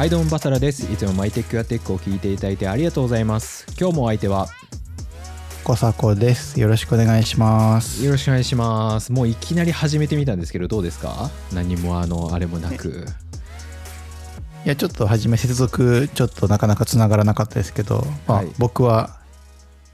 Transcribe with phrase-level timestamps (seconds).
[0.00, 0.90] はいどうもバサラです。
[0.90, 3.66] いつもマイテックやテックを聞いていただいてありがとうございます。
[3.78, 4.46] 今日もお相手は
[5.62, 6.58] 小迫です。
[6.58, 8.02] よろしくお願いします。
[8.02, 9.12] よろしくお願いします。
[9.12, 11.28] もういきなり始めてみたんですけどどうですか？
[11.52, 13.04] 何もあのあれもなく。
[14.64, 18.48] いや、ちょっと初め接続、ちょっとなかなか繋がらなかったですけど、まあはい。
[18.56, 19.18] 僕は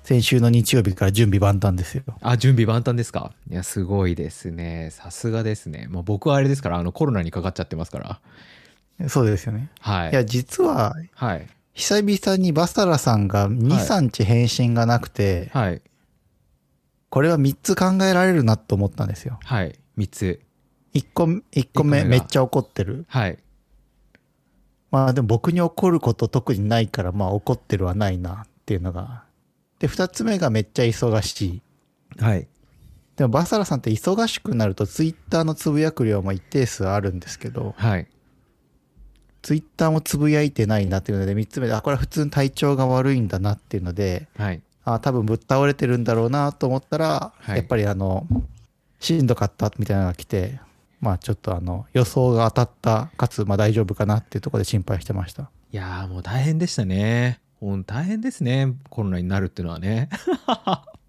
[0.04, 2.04] 先週の日曜日から準備万端ですよ。
[2.20, 3.32] あ準備万端ですか？
[3.50, 4.90] いやすごいですね。
[4.92, 5.88] さすがですね。
[5.90, 8.20] もう僕はあれですからあのコロナにかかっちゃってますから
[9.08, 9.70] そうですよね。
[9.80, 15.82] はいいや、実は、はい久々にバサラさんが2、はい3日返信がなくて、はい
[17.10, 19.38] これは3つ考えられるなと思ったんですよ。
[19.44, 20.40] はい3つ
[20.94, 21.42] 1個、目
[21.74, 23.04] が目めっちゃ怒ってる。
[23.08, 23.38] はい
[24.90, 29.24] まあでも僕に怒ること特にないから、まあ怒ってるはないなっていうのが。
[29.78, 31.62] で、2つ目がめっちゃ忙しい。
[32.18, 32.48] はい
[33.16, 38.06] でもバサラさんって忙しくなるとツイッターのつぶやく量も一定数あるんですけど、はい
[39.46, 48.26] ツイッターもつぶやいてないなっていうので、3つ目で、あ、これは普通に体調が悪いんだなっていうので、はいあ、多分ぶっ倒れてるんだろうなと思ったら、はいやっぱりあの、
[48.98, 50.58] しんどかったみたいなのが来て、
[51.00, 55.48] まあちょっとあの、予想が当たった、かつまあ大丈夫かなっていうところで心配してました。
[55.70, 57.38] いやーもう大変でしたね。
[57.60, 58.74] ほん大変ですね。
[58.90, 60.08] コロナになるっていうのはね。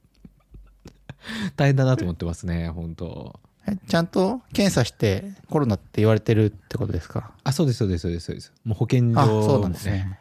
[1.57, 7.33] 大変だなと思ってますね、本当えちゃんと検査してコロナって言われてるってことですか？
[7.43, 8.53] あ、そうです、そうです、そうです、そうです。
[8.63, 10.19] もう保健所あ、そうなんですね。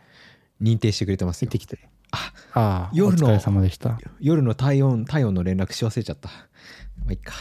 [0.61, 1.58] 認定してくれてますよ行って。
[1.58, 1.78] きて。
[2.11, 3.98] あ、ああ、夜のお疲れ様でした。
[4.20, 6.28] 夜の体温、体温の連絡し忘れちゃった。
[6.28, 6.34] ま
[7.11, 7.34] あ、いっか。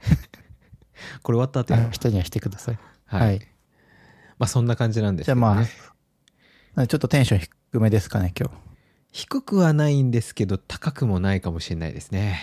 [1.22, 2.78] これ終わった後人にはしてください。
[3.06, 3.20] はい。
[3.20, 3.40] はい
[4.38, 5.70] まあ、そんな感じなんですじゃあけど、ね。
[6.74, 8.54] まあ、ちょっとテンション低めですかね、今日。
[9.12, 12.40] 低くはないんですけど、高くもないかもしれないですね。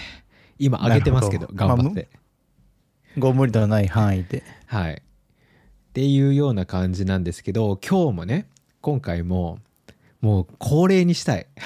[0.59, 2.09] 今上げてますけど、頑張って。
[3.17, 4.43] ご無理のない範囲で。
[4.67, 4.93] はい。
[4.93, 5.01] っ
[5.93, 8.47] ていうような感じなんですけど、今日もね、
[8.81, 9.59] 今回も、
[10.21, 11.47] もう恒例にしたい。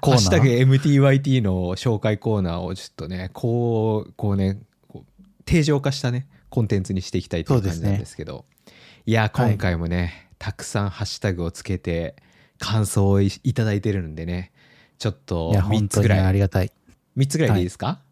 [0.00, 0.16] コーナー？
[0.16, 8.44] ハッシュタグ MTYT の紹介コーナーをちょっとね、こう、こうね、こう定常化したね、コンテンツにしていきたいという感じなんですけど、
[9.06, 12.14] いや、はい今回もね、たくさんハッシュタグをつけて、
[12.58, 14.52] 感想をいいただいてるんでね、
[14.98, 16.72] ちょっといや、3本当にねつぐらい、ありがたい。
[17.16, 18.07] 3つぐらいでいいですか、い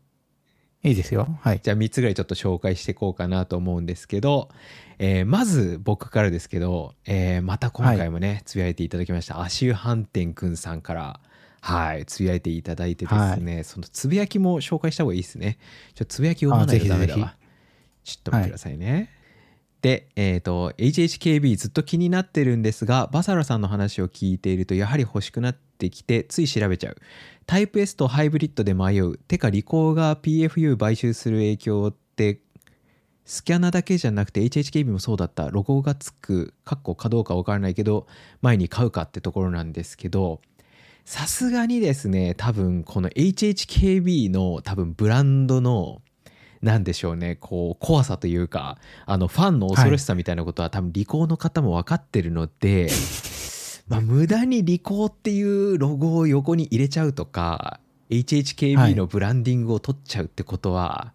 [0.93, 1.29] いですよ。
[1.41, 1.61] はい。
[1.63, 4.49] じゃあ3つぐらいちょっと紹介していこうかなと思うんですけど、
[4.99, 9.41] えーまず僕からですけど、えーまた今回もね、つぶやいていただきました。
[9.41, 11.21] 足湯飯店くんさんから。
[11.61, 12.07] はい。
[12.07, 15.59] つぶやいていただいてですね、そのつぶやきも紹介した方がいいですね。
[15.95, 17.35] ちょっとつぶやき読まないとダメだわ。
[18.05, 19.11] ちょっと待ってくださいね、
[19.83, 26.97] で、えっ、と、HHKB ずっと気になってるんですが、バサラさんの話を聞いていると、やはり欲しくなってきて、つい調べちゃう。
[27.47, 29.19] タイプ S とハイブリッドで迷う。
[29.19, 32.41] てか、リコーが PFU 買収する影響って、
[33.25, 35.49] スキャナだけじゃなくて HHKB もそうだった。
[35.51, 38.07] ロゴがつく、かっこかどうかわからないけど、
[38.43, 40.41] 前に買うかってところなんですけど、
[41.05, 46.03] さすがにですね、多分この HHKB の多分ブランドの
[46.63, 52.89] なんでしょうねこう怖さというかあのファンの恐ろしさみたいなことは、多分リコーの方も分かってるので、
[53.89, 57.79] まあ、無駄にリコーっていうロゴを横に入れちゃうとか
[58.11, 61.13] HHKB のブランディングを取っちゃうってことは、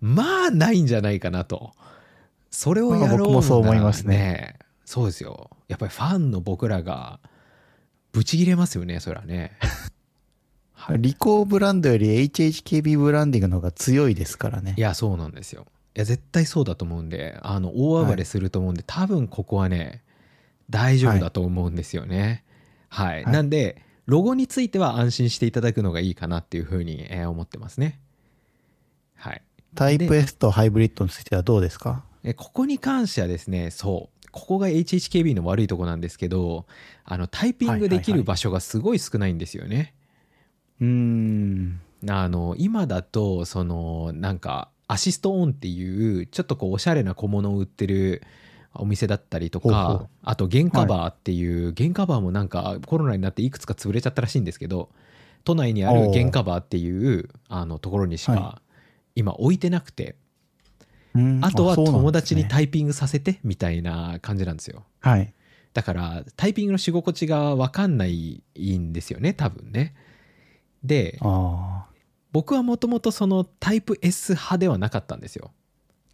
[0.00, 1.72] まあないんじゃないかなと。
[2.50, 4.56] それをやろうなら、僕もそう思いますね。
[4.84, 5.50] そうですよ。
[5.68, 7.20] やっぱりファンの僕らが
[8.12, 9.56] ブチギレますよねそれはね。
[10.72, 14.74] はいリコーブランドより HHKB ブランディングの方が強いですからね。
[14.76, 14.80] い。
[14.80, 15.66] やそうなんですよ。
[15.94, 20.02] いや絶対そうだと思うんであの大暴れすると思うんで、多分ここはね
[20.70, 22.44] 大丈夫だと思うんですよね。
[22.88, 23.32] はい、はい。
[23.32, 28.00] なんでロゴについては安心していただくのがいいかなっていうふうに、えー思ってますね。
[29.14, 29.42] はい。
[29.74, 32.04] タイプ S とハイブリッドについてはどうですか？
[32.24, 34.20] えここに関してはですねそう。
[34.32, 36.66] ここが HHKB の悪いとこなんですけど
[37.04, 39.92] あのタイピングできる場所がすごい少ないんですよね、
[40.80, 41.80] うーん。
[42.08, 48.22] あの今だとそのなんかアシストオンっていうちょっとこうおしゃれな小物を売ってる
[48.74, 54.90] お店だったりとかあとゲンカバーっていう、ゲンカバーもなんかコロナになっていくつか潰れちゃったらしいんですけど
[55.44, 58.62] 都内にあるおうゲンカバーっていうあのところにしかは
[59.14, 60.16] 今置いてなくて、
[61.14, 61.40] うん。
[61.44, 64.84] あとは友達にタイピングさせてみたいな感じなんですよ。
[65.00, 65.32] はい。
[65.72, 69.94] だからタイピングのし心地が分かんないんですよね多分ね。
[70.82, 71.86] であ
[72.32, 75.52] 僕はもともとそのタイプ S 派ではなかったんですよ。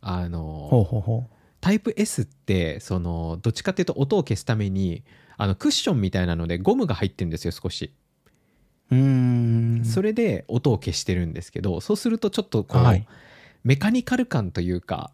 [0.00, 0.20] ああ。
[0.20, 1.24] ほうのほうほ
[1.60, 5.02] タイプ S ってそのどっちかっていうと音を消すために
[5.36, 7.92] あのクッションみたいなのでゴムが入ってるんですよ少し。
[8.90, 8.94] う。
[8.94, 9.82] ん。
[9.84, 13.06] それで音を消してるんですけどそうするとちょっとこう、はい
[13.64, 15.10] メカニカル感というか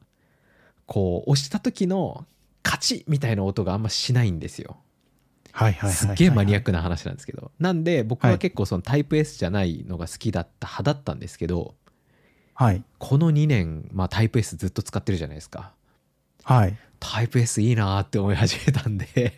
[0.84, 2.26] こう押した時の
[2.62, 4.76] カチッみたいな音があんましないんですよ
[5.52, 5.94] はいはいはいはい。
[5.94, 11.76] すっげえマニアックな話なんですけどなんで僕ははい結構そのタイプ S じゃないのが好きだった派だったんですけど
[12.52, 12.84] はい。
[12.98, 15.72] この2年、まあ、タイプ S ずっと使ってるじゃないですか
[16.44, 16.76] はい。
[17.00, 19.06] タイプ S いいなーって思い始めたんで。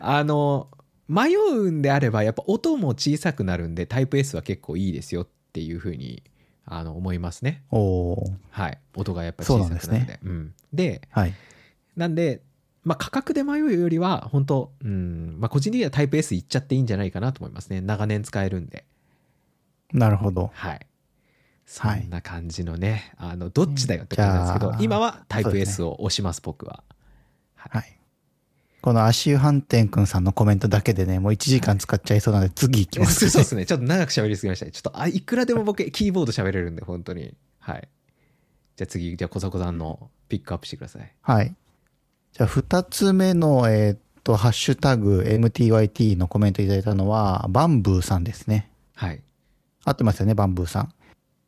[0.00, 0.68] あの
[1.08, 6.22] 迷うんであればやっぱ音も小さくなるんでタイプ S は結構いいですよっていうふうに
[6.64, 7.64] あの思いますね。
[8.50, 8.78] はい。
[8.94, 10.12] 音がやっぱ小さくなるんで。
[10.12, 11.34] ですうん、ではい。
[11.96, 12.42] なんで
[12.84, 17.80] まあ価格で迷うよりは本当うんまあ個人的にはタイプ S いっちゃっていいんじゃないかなと思いますね。
[17.80, 18.84] 長年使えるんで。
[19.92, 20.50] なるほど。
[20.54, 20.87] はい
[21.70, 22.06] そはい。
[22.06, 26.82] んな感じのね、あのどっちだよって感じなんですけど今はタイプ S を押します僕は。
[27.54, 27.98] はい。
[28.80, 33.66] この足湯飯店くんさんのコメントだけでね、もう1時間使っちゃいそうなので、次行きます、 そうですね。
[33.66, 34.64] ちょっと長く喋りすぎました。
[34.64, 37.34] ねちょっとあいくらでも僕 キーボード喋れるんで本当に。
[37.58, 37.88] はい。
[38.76, 41.12] じゃあ次じゃあ小迫さんのピックアップしてください。
[41.20, 41.54] はい。
[42.32, 48.70] じゃあ、二つ目の、えーっと、ハッシュタグ MTYT のコメントいただいたのは、バンブーさんですね。
[48.94, 49.22] はい。
[49.84, 50.92] 合ってますよね、バンブーさん。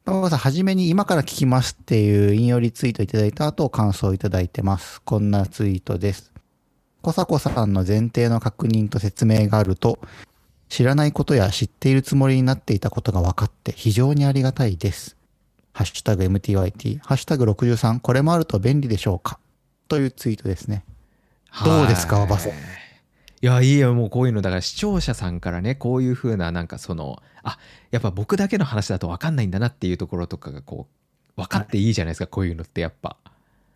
[0.05, 5.02] バンブーさん、はじめに今から聞きますっていう引用リツイートいただいた後、感想をいただいてます。
[5.02, 6.32] こんなツイートです。
[7.02, 9.99] コサコさんの前提の確認と説明があると、
[10.69, 15.17] 知らないことや知っているつもりになっていたことが分かって非常にありがたいです。
[15.73, 19.38] ハッシュタグ MTYT、ハッシュタグ63、これもあると便利でしょうか？
[19.88, 20.85] というツイートですね。
[21.64, 22.50] どうですかはいバソ
[23.42, 27.58] いやいいよもうこういうのだから視聴者さんからねこういう風ななんかそのあ
[27.90, 30.88] やっぱ僕だけの話だと分かんないんだなっていうところとかがこ
[31.37, 33.16] う分かっていいじゃないですか、こういうのってやっぱ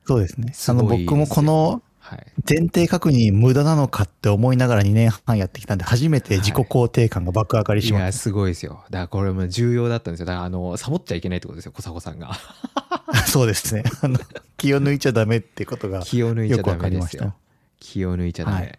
[0.05, 0.52] そうですね。
[0.52, 12.32] すあの、僕もこのはい前提確認無駄なのかって思いながら2年半やってきたんで、初めて自己肯定感が爆上がりいしましやすごいですよだからこれも重要だったんですよだからあのサボっちゃいけないってことですよ小迫さんが
[13.10, 13.22] た。
[13.25, 13.84] そうですね。
[14.02, 14.19] あの、
[14.58, 16.02] 気を抜いちゃダメってことが。
[16.02, 17.34] 気を抜いちゃダメですよ。
[17.81, 18.78] 気を抜いちゃダメ、はい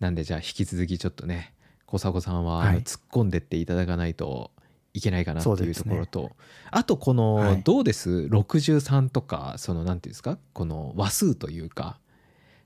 [0.00, 1.54] なんでじゃあ引き続きちょっとね
[1.86, 2.82] 小迫さんははい。
[2.82, 4.50] 突っ込んでっていただかないと
[4.94, 6.32] いけないかなっていうところと、
[6.70, 7.62] あとこの、はい。
[7.62, 11.98] どうです？63とかそのなんていうんですかこの話数というか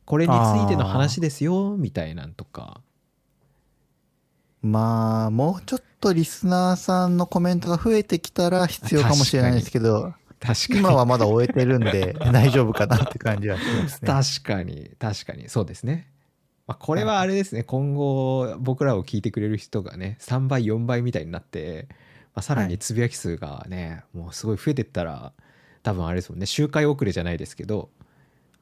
[0.05, 2.81] これについての話ですよみたいなんとか。
[4.63, 10.79] まあ、もうちょっとリスナーさんのコメントが増えてきたら必要かもしれないですけど、確かに。
[10.79, 14.07] 今はまだ終えてるんで大丈夫かなって感じはしますね。
[14.07, 14.91] 確かに。
[15.01, 15.49] 確かに。
[15.49, 16.12] そうですね、
[16.73, 21.87] まあ、これはあれですね、今後僕らを聞いてくれる人がね3倍4倍みたいになって、
[22.35, 25.33] まあ、さらにつぶやき数がね、もうすごい増えてったら
[25.83, 26.47] 多分あれですもんね。
[26.47, 27.91] 周回遅れじゃないですけど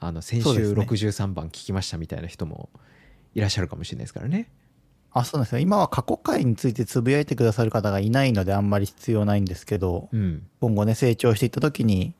[0.00, 0.82] あの先週そうですね。
[0.82, 2.68] 63番聞きましたみたいな人も
[3.34, 4.50] いらっしゃるかもしれないですからね。
[5.12, 5.60] あ、そうなんですよ。
[5.60, 10.46] 今は過去回についてつぶやいてくださる方がいないのであんまり必要ないんですけど、うん。
[10.60, 12.14] 今後ね、成長していった時に、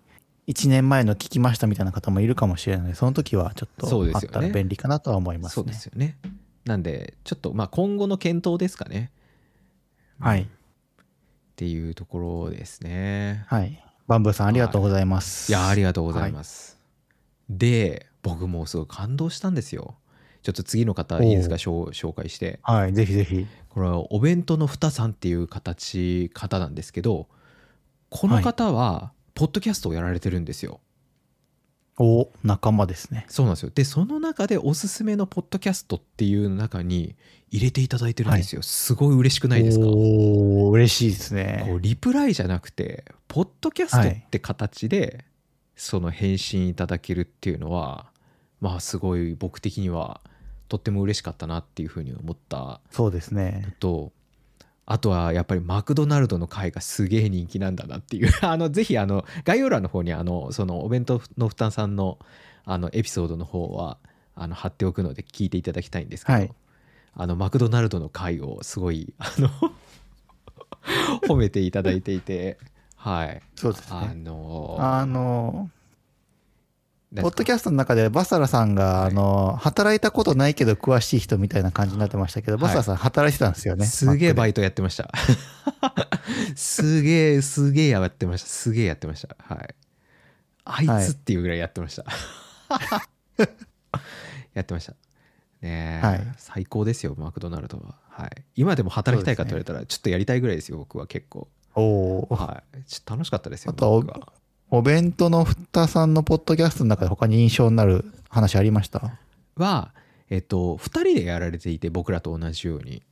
[0.51, 2.83] 1年前の聞きましたみたいな方もいるかもしれない。
[2.83, 5.73] ので、その時はちょっとあったら便利かなとは思いますそうね。
[5.73, 6.17] ですよね。
[6.65, 9.13] なんでちょっとまあ今後の検討ですかね。
[10.19, 10.43] はい。
[10.43, 10.47] っ
[11.57, 13.45] ていうところですね。
[13.47, 13.83] はい。
[14.09, 15.53] バンブーさんありがとうございます。
[15.53, 16.79] いやありがとうございます、
[17.49, 19.95] で僕もうすごい感動したんですよ。
[20.43, 21.55] ちょっと次の方いいですか？
[21.55, 22.59] 紹紹介して。
[22.65, 23.47] はい、ぜひぜひ。
[23.69, 27.29] これはお弁当のふたさんっていう形方なんですけど
[28.09, 30.81] この方はポッドキャストをやられてるんですよ、
[31.99, 33.25] お仲間ですね。
[33.31, 37.17] そうなんですよでその中でおすすめのポッドキャストっていう中に
[37.51, 39.87] 入れていただいてるんですよ、すごい嬉しくないですか？
[39.87, 41.73] おお嬉しいですこね。
[41.75, 45.25] うリプライじゃなくてポッドキャストって形で
[45.75, 48.13] その返信いただけるっていうのは
[48.61, 50.21] まあすごい僕的には
[50.69, 53.75] とっても嬉しかったなっていうふうに思ったそうですのね。
[53.81, 54.13] と
[54.91, 58.33] あとはやっぱりマクドナルドの回がすげえ人気なんだなっていう。
[58.43, 62.19] あのぜひあの概要欄の方にあのそのお弁当の負担さんの
[62.65, 63.99] あのエピソードの方は
[64.35, 66.53] あの貼っておくので聞いていただきたいんですけど、はい。
[67.15, 69.49] あのマクドナルドの回をすごいあの
[71.29, 72.59] 褒めていただいていて
[72.97, 73.37] はい。
[73.37, 74.15] あそうですね。
[74.17, 75.73] のあの、なんか
[77.17, 79.11] ポッドキャストの中でバサラさんが、はい。
[79.11, 82.63] あの、働いたことないけど詳しい人みたいな感じになってましたけど、はい。
[82.63, 83.85] バサラさん働いてたんですよね？
[83.85, 85.11] すげえバイイトやってました。
[86.55, 88.49] すげえすげえやってました。
[88.49, 89.37] すげえやってました。
[89.43, 89.75] はい。
[90.65, 92.05] あいはいつっていうぐらいやってました、
[94.55, 94.93] やってました。
[95.63, 96.35] ねえ、はい。
[96.39, 97.97] 最高ですよマクドナルドは。
[98.09, 98.31] はい。
[98.55, 101.49] 今でも働きたいかと言われたらちょっとやりたいぐらいですよ僕は結構。
[101.75, 102.37] おお。
[102.37, 102.81] はい。
[103.11, 104.05] 楽しかったですよあと
[104.71, 109.19] お弁当のふたさんのポッドキャストの中で他に印象になる話ありました？
[109.57, 109.93] は
[110.31, 113.03] えっと2人でやられていて僕らと同じように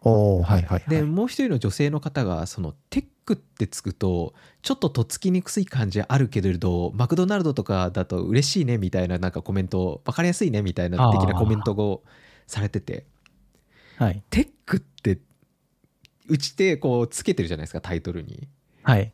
[0.00, 0.84] おおはいはいはい。
[0.88, 12.02] でもう一人の女性の方がそのテックってつくとちょっととっつきにくい感じあるけれどマクドナルドとかだと嬉しいねみたいななんかコメント分かりやすいねみたいな的なコメントを
[12.46, 13.04] されてて
[13.98, 14.22] はい。
[14.30, 15.18] テックって
[16.28, 18.48] うちでこうつけてるじゃないですかタイトルに
[18.82, 19.12] はい。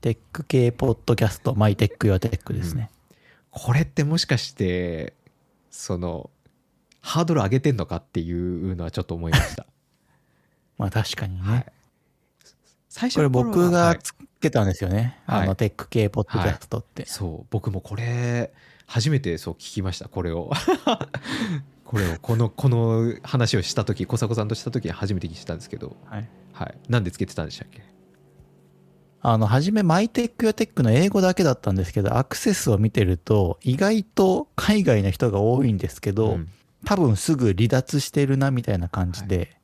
[0.00, 2.90] テック系ポッドキャスト、マイテックヨアテックですね。
[3.50, 5.14] これってもしかして
[5.70, 6.30] その
[7.00, 9.66] ハードル上げてんのかっていうのはちょっと思いました、
[10.78, 11.42] まあ確かにね。
[11.42, 11.66] はい、
[12.88, 15.18] 最これ僕はいがつけたんですよね。
[15.26, 15.42] はい。
[15.42, 17.04] あの、テック系ポッドキャストって。
[17.06, 17.46] そう。
[17.50, 18.52] 僕もこれ
[18.86, 20.08] 初めてそう聞きました。
[20.08, 20.50] これを。
[21.84, 22.16] これを。
[22.20, 25.96] このこの話をした時小迫さんとした時に初めて聞いたんですけど。
[26.06, 26.28] はい。
[26.52, 26.78] はい。
[26.88, 27.82] なんでつけてたんでしたっけ？
[29.22, 36.48] あの、初めマイテックヨアテックの英語だけだったんですけど、アクセスを見てると、意外と海外の人が多いんですけど、うん。
[36.86, 39.56] 多分すぐ離脱してるなみたいな感じで、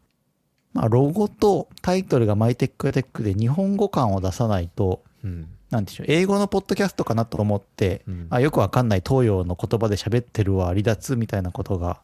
[0.75, 5.48] まあ、ロゴとタイトルがマイテックヨアテックで日本語感を出さないと、うん。
[5.70, 8.26] なんでしょう、英語のポッドキャストかなと思って、うん。
[8.28, 12.00] あよくわかんない東洋の言葉で喋ってるわ、離脱みたいなことが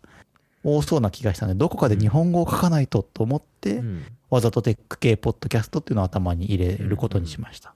[0.65, 7.75] 多そうな気がしたので、どこかで日本語を書かないとと思って、うんわざとテック系ポッドキャストっていうのを頭に入れることにしました。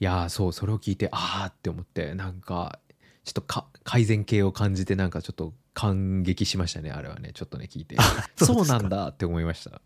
[0.00, 2.78] いやーそうそれを聞いてああって思ってなんか
[3.24, 7.96] ちょっとか改善系を感じてなんかちょっと感激しましたねあれはねちょっとね聞いて。
[8.36, 9.82] そうなんだって思いました。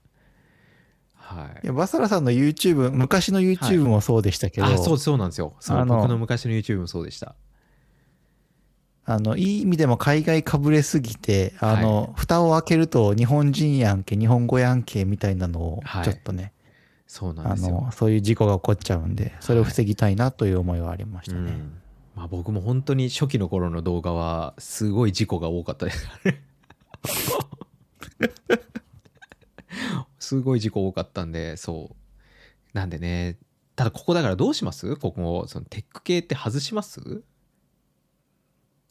[1.16, 1.60] はい。
[1.64, 5.56] いやバサラさんの YouTube、昔の YouTube もそうでしたけど、あそうそうなんですよ。
[5.58, 7.34] そ僕の昔の YouTube もそうでした
[9.08, 16.52] あの、いい意味でも海外かぶれすぎて、あの、蓋を開けると日本人やんけ、日本語やんけみたいなのをはい、ちょっとね、
[17.06, 17.82] そうなんあですよ。
[17.82, 21.38] の、そういう事故が起こっちゃうんで、それを防ぎたいなという思いはありましたね。
[21.38, 21.72] うん。
[22.16, 25.86] まあ、僕も本当に初期の頃の動画はすごい事故が多かった。
[25.86, 26.00] で す
[30.18, 31.96] すごい事故多かったんでそう。
[32.76, 33.36] なんでね
[33.76, 34.96] ただここだからどうします？
[34.96, 37.22] ここそのテック系って外します？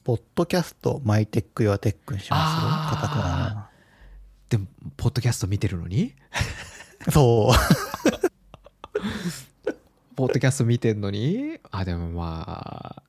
[0.06, 3.02] ポッドキャスト、マイテックヨアテックにしますあー。
[3.02, 3.70] カタカ
[4.50, 6.14] でもポッドキャスト見てるのに？
[7.08, 7.12] ナ。
[7.12, 7.56] そう。
[10.16, 11.58] ポッドキャスト見てんのに？
[11.72, 13.04] あでもまあ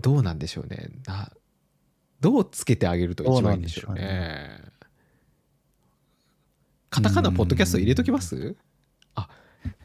[0.00, 0.88] どうなんでしょうね。
[1.06, 1.30] な
[2.18, 4.58] どうつけてあげると一番いいんでしょうどうね。
[6.90, 8.36] カタカナポッドキャスト入れときます？
[8.36, 8.56] い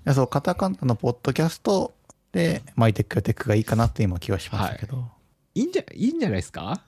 [0.04, 1.94] やそう、カタカナのポッドキャスト
[2.32, 5.14] で、マイテックヨアテックがいいかなって今気はしましたけど。
[5.56, 6.82] いいんじゃいいんじゃないですか？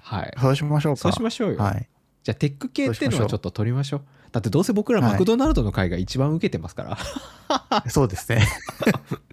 [0.00, 1.00] はいそうしましょうか。
[1.00, 1.88] そうしましょうよ、はい。
[2.24, 6.98] じゃあテック系っていうのはちょっと取りましょうだってどうせ僕らはいマクドナルドの会が一番受けてますか
[7.84, 8.46] ら、そうですね。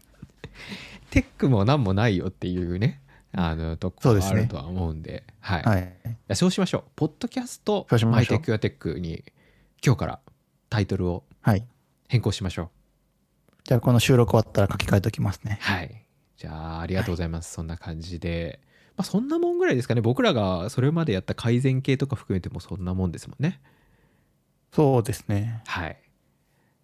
[1.09, 3.01] テックも何もないよっていうね
[3.31, 5.95] あのとこそうですねあるとは思うんではい、はい。
[6.05, 6.83] いやそうしましょう。
[6.95, 9.23] ポッドキャストしましマイテックアテックに
[9.83, 10.19] 今日から
[10.69, 11.65] タイトルをはい。
[12.07, 12.69] 変更しましょう。
[13.63, 15.59] じゃあこの収録終わったら書き換えときますね。
[15.61, 16.03] はい。
[16.39, 17.53] じゃあありがとうございます。
[17.53, 18.62] そんな感じで。
[18.96, 20.00] まあそんなもんぐらいですかね。
[20.00, 23.60] 僕らがそれまでやった改善系とか含めてもそんなもんですもんね。
[24.72, 25.62] そうですね。
[25.67, 25.98] はい。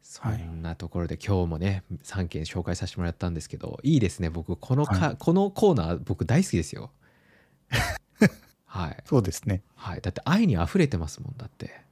[0.01, 6.91] そはいんなところで今日もね3件紹介させてもらったんですけどいいですね僕このか、はいこのコーナー僕大好きですよ。
[8.65, 9.63] はい、そうですね。
[9.75, 11.84] はい、だって愛に溢れてますもんだって。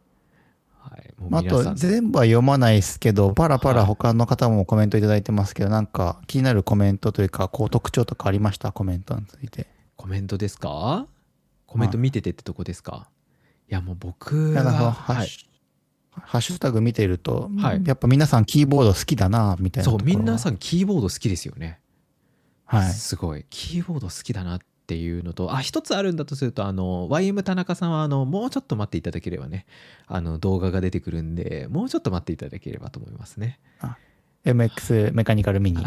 [1.31, 8.71] あ、と全部は読まないですけど、パラパはいラ他の方もコメントいただいてますけど、なんか気になるコメントというか、こう特徴とかありました？
[8.71, 9.67] コメントについて。
[9.95, 11.07] コメントですか？
[11.65, 13.09] コメント見ててってとこですか、
[13.67, 17.81] い、やもう僕は、ハッはい、シュハッシュタグ見てると、はい。
[17.85, 19.99] やっぱ皆さんキーボード好きだな、みたいなそう。
[20.03, 21.79] 皆さんキーボード好きですよね、
[22.65, 22.91] はい。
[22.91, 23.45] すごい。
[23.49, 29.65] キーボード好きだなっていうのとあ一つあるんだとするとあの YM 田中さんはあのもうちょっと待っていただければね
[30.07, 33.59] あの動画が出てくるんでもうちょっと待っていただければと思いますね。
[34.45, 35.83] MX メカニカルミニ。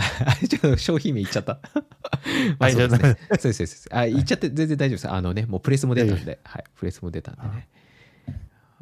[0.48, 1.60] ちょっと商品名言っちゃった。
[2.58, 3.88] まあはいそうですそうです。
[3.92, 5.10] あ言っちゃって全然大丈夫です。
[5.10, 7.68] あのねもうプレスも出たんではいプレスも出たんでね。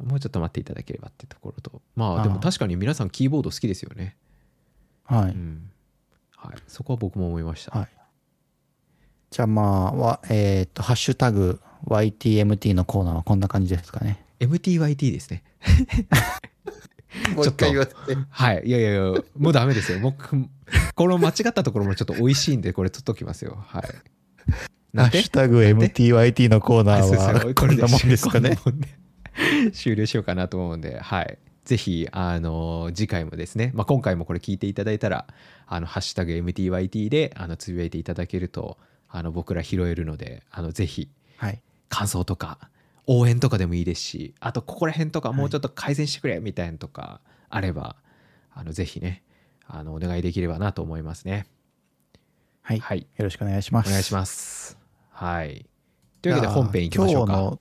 [0.01, 4.15] もうちょっと待っていただければってところとまあでもあ確かに皆さんキーボード好きですよね。
[5.03, 5.31] はい。
[5.31, 5.69] うん。
[6.37, 6.55] はい。
[6.67, 7.77] そこは僕も思いました。
[7.77, 7.89] はい。
[9.35, 14.23] じゃあまあ、わえっ、と、ハッシュタグ YTMT のコーナーはこんな感じですかね。
[14.39, 15.43] MTYT ですね
[17.35, 18.17] もう一回言わせて。
[18.29, 18.63] はい。
[18.65, 19.01] いやいやいや
[19.37, 19.99] もうダメですよ。
[19.99, 20.37] 僕
[20.95, 23.57] この間違ったところもちょっと美味しいんでこれ取っときますよ。
[23.67, 23.83] はい。
[24.95, 28.57] ハッシュタグ MTYT のコーナーは こんなもんですかね。
[29.73, 31.37] 終了しようかなと思うんで、はい。
[31.65, 35.27] ぜひ、あの、次回もですね、まあ、今回もこれ聞いていただいたら、
[35.67, 38.77] あの、ハッシュタグ MTYT で、あの、つぶやいていただけると、
[39.15, 41.61] あの、僕ら拾えるので、あの、ぜひ、はい。
[41.89, 42.69] 感想とか、
[43.07, 47.95] 応援とかでもいいですし、あと、ここら辺とかもうちょっと改善してくれ、みたいなのとかあれば、
[48.51, 49.23] あの、ぜひね、
[49.67, 51.47] あのお願いできればなと思いますね
[52.61, 52.79] はい。
[52.79, 53.89] はいよろしくお願いします。
[53.89, 54.77] お願いします
[55.11, 55.67] はい
[56.21, 57.59] というわけで本編いきましょうか今日の、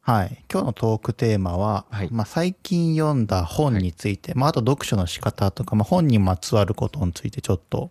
[0.00, 0.44] はい。
[0.50, 7.90] 今日のトークテーマは、はいまあ、最近読んだ本について、まあ、あと読書の仕方とか、まあ、本にまつわることについてちょっと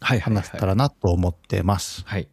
[0.00, 2.02] はいはい話せたらなと思ってます。
[2.06, 2.28] はい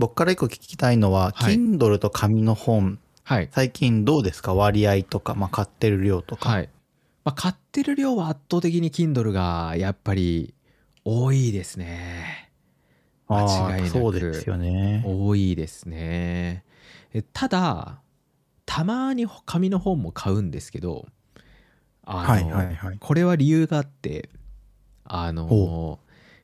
[0.00, 1.54] 僕から一個聞きたいのは、はい。
[1.54, 3.50] Kindle と紙の本、はい。
[3.52, 4.54] 最近どうですか？
[4.54, 6.48] 割合とか、まあ、買ってる量とか。
[6.48, 6.70] はい、
[7.22, 10.54] まあ、買ってる量は圧倒的に Kindle がやっぱり
[11.04, 12.50] 多いですね。
[13.28, 13.96] あ間違いなく。
[13.96, 15.04] ーそうですよね。
[15.06, 16.64] 多いですね。
[17.12, 18.00] えただ
[18.64, 21.06] たまに紙の本も買うんですけど
[22.04, 22.96] あの、はいはいはい。
[22.98, 24.30] これは理由があって
[25.04, 25.98] あのほ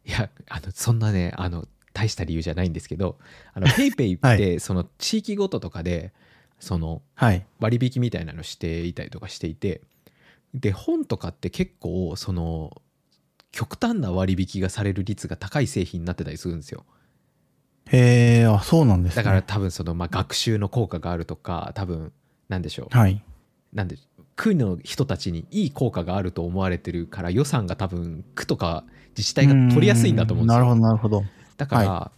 [0.05, 3.17] いやあのそんなねあの大した理由じゃないんですけど
[3.55, 6.12] あの PayPay はってその地域ごととかで
[6.61, 7.47] そのはい。
[7.59, 9.81] 割引みたいなのしていたりとかしていて
[10.53, 12.83] で本とかって結構その
[13.50, 16.85] 極端な割引がされる率が高い製品になってたりするんですよ
[17.88, 19.23] へえ、あ、そうなんですね。
[19.23, 22.12] だから多分そのまあ学習の効果があるとか多分
[22.49, 23.23] なんでしょうはい。
[23.73, 23.97] なんで
[24.35, 28.85] 区の人たちにいい効果があると思われてるから予算が多分区とか
[29.17, 31.25] 自治体が取りやすいんだと思うんですよなるほど、なるほど。
[31.57, 32.13] だから、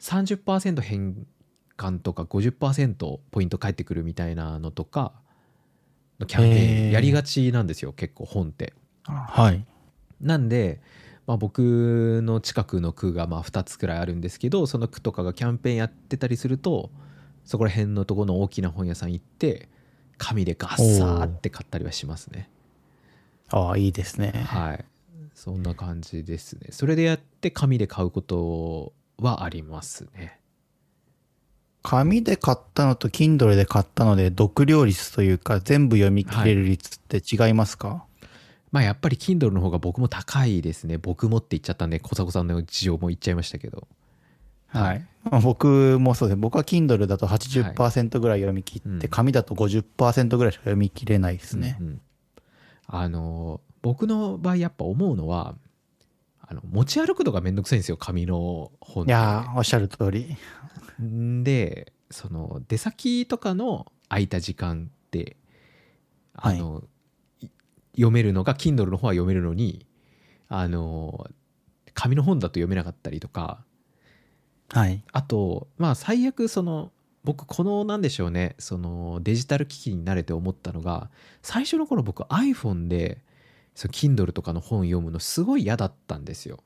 [0.00, 1.26] 30%返
[1.76, 5.12] 還とか50%ポイント返ってくるみたいなのとか
[6.18, 8.74] のキャンペーンやりがちなんですよ結構本って。
[9.04, 9.64] はい。
[10.20, 10.80] なんで、
[11.26, 16.90] まあ、僕の近くの区がまあ2つくらいあるんですけどその区とかがキャンペーンやってたりすると
[17.44, 19.68] そこら辺のところの大きな本屋さん行って
[20.18, 22.48] 紙でガッサーって買ったりはしますね。
[23.48, 24.44] ああ、いいですね。
[24.46, 24.84] はい
[25.34, 26.68] そんな感じですね。
[26.70, 30.38] それでやって紙で買うことはありますね。
[31.82, 38.04] 紙で買ったのと Kindle で買ったので読料率というか全部読み切れる率って違いますか、
[38.70, 40.98] まあやっぱり Kindle の方が僕も高いですね。
[40.98, 43.88] 僕もって言っちゃったんで、小迫さんの事情も言っちゃいましたけど。
[44.68, 45.06] はい。
[45.24, 46.40] まあ僕もそうですね。
[46.40, 51.76] 僕は Kindle だと80%ぐらい読み切って、うん紙だと50%ぐらいしか読み切れないですね。
[51.80, 52.00] うんうん
[52.86, 55.56] あの僕の場合やっぱ思うのは
[56.40, 60.36] あの持ち歩くのがめんどくさいんですよ紙の本っいてやー、おっしゃる通り。
[61.02, 65.36] んでその出先とかの空いた時間って
[66.34, 66.84] あの、
[67.40, 67.46] い
[67.94, 69.86] 読めるのが Kindle の方は読めるのに
[70.48, 71.26] あの
[71.94, 73.64] 紙の本だと読めなかったりとか
[74.72, 75.02] はい。
[75.12, 76.92] あとまあ最悪その
[77.24, 81.10] 僕このなんでしょうねそのデジタル機器に慣れて思ったのが
[81.42, 83.18] 最初の頃僕 iPhone で
[83.74, 86.62] その Kindle とかの本読むのすごい嫌だったんですよ。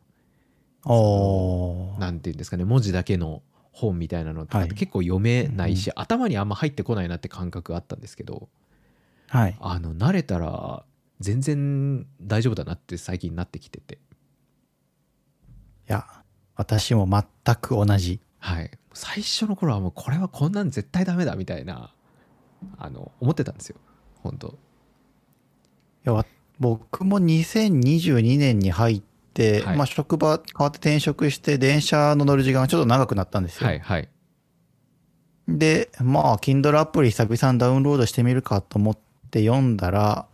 [0.84, 2.00] おー。
[2.00, 3.42] なんていうんですかね文字だけの
[3.72, 8.48] 本みたいなのってはい結構読めないし、頭にあんま入ってこないなって感覚があったんですけど
[9.28, 9.56] はい。
[9.60, 10.84] あの慣れたら
[11.20, 13.98] 全然大丈夫だなって最近なってきててい
[15.92, 16.06] や、
[16.56, 18.20] 私も全く同じ。
[18.38, 21.92] はい最初の頃はもうこれはこんなん絶対ダメだみたいな
[22.78, 23.76] あの思ってたんですよ
[24.22, 24.52] 本当い
[26.04, 26.24] やわ
[26.58, 29.02] 僕も2022年に入っ
[29.34, 29.76] て、はい。
[29.76, 33.66] まあ職場変わって転職して電車の乗る時間がちょっと長くなったんですよ。
[33.66, 34.08] はいはい。
[35.48, 38.98] で、まあ Kindle アプリ久々にダウンロードしてみるかと思っ
[39.30, 40.26] て読んだら、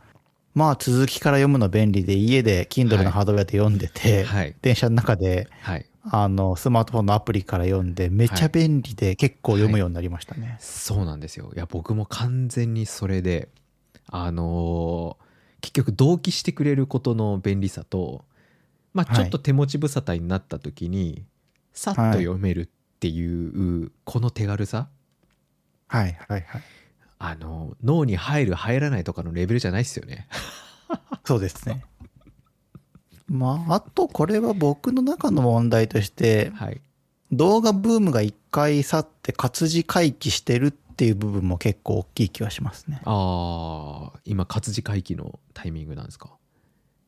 [0.55, 4.55] まあ続きから読むの便利で家で Kindle のハードウェアで読んでて、はい。
[4.63, 5.87] 電車の中ではい。
[6.05, 10.57] あのスマートフォンのアプリから読んでめちゃ便利で結構読むようになりましたね。
[10.59, 11.53] そうなんですよ。
[11.55, 13.49] いや僕も完全にそれで
[14.09, 15.22] あのー
[15.63, 18.27] 結局同期してくれることの便利さと
[18.93, 21.25] まあはいちょっと手持ち無沙汰になった時に、
[21.73, 22.69] さっと読めるっ
[23.01, 24.89] ていうこの手軽さ
[25.89, 26.63] はいはいはい。
[27.19, 30.27] あの脳に入る入らないとかのレベルじゃないですよね
[31.25, 31.85] そうですね。
[33.29, 36.81] まあ、あとこれは僕の中の問題として、はい
[37.33, 43.01] 動画ブームが一回去って活字回帰してるっていう部分も結構大きい気はしますね。
[43.05, 46.37] ああ今活字回帰のタイミングなんですか？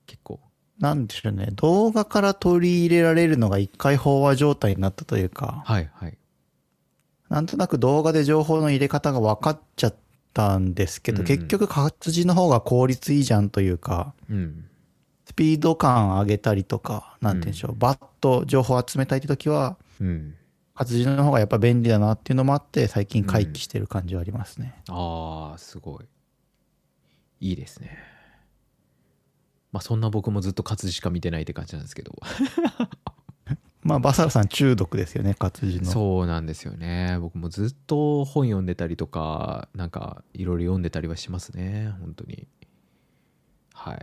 [0.06, 0.40] 結構。
[0.78, 1.48] なんでしょうね。
[1.52, 6.18] 動画から取り入れられるのが一回飽和状態になったというか、はいはい。
[7.28, 9.94] なんとなく動画で情報の入れ方が分かっちゃっ
[10.32, 11.22] たんですけど、うん。
[11.22, 14.66] うん結局活字の方が効率いいじゃんというか、うん。
[15.26, 20.34] スピード感上げたりとか、なんて言うんでしょう、バッと情報を集めたいって時は、うん
[20.74, 24.74] 活字の方がやっぱ便利だなっていうのもあって、最近回帰してる感じはありますね。
[24.88, 26.04] ああすごい。
[27.40, 27.96] いいですね。
[29.70, 32.16] まあそんな僕もずっと活字しか見てないって感じなんですけど。
[33.82, 35.84] まあ、バサラさん中毒ですよね、活字の。
[35.84, 37.18] そうなんですよね。
[37.20, 42.48] 僕もずっと本読んでたりとかなんかいろいろ読んでたりはしますね本当に。
[43.74, 43.98] はい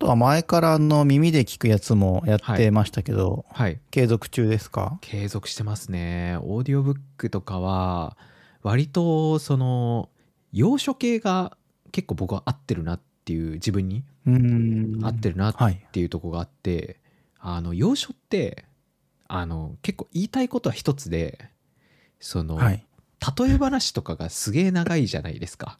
[0.00, 4.98] とは前からあの耳で聞くやつもやってましたけど、はい継続中ですか？
[5.02, 8.16] 継続してますねオーディオブックとかは
[8.62, 10.08] 割とその
[10.52, 11.56] 要所系が
[11.92, 14.02] 結構僕は合ってるなっていう自分に。
[14.26, 15.86] 合ってるなっはい。
[15.92, 16.98] ていうとこがあって、
[17.38, 18.64] あの要所って
[19.28, 21.38] あの結構言いたいことは一つで
[22.20, 22.84] その、はい。
[23.38, 25.78] 例え話とかがすげえ長いじゃないですか。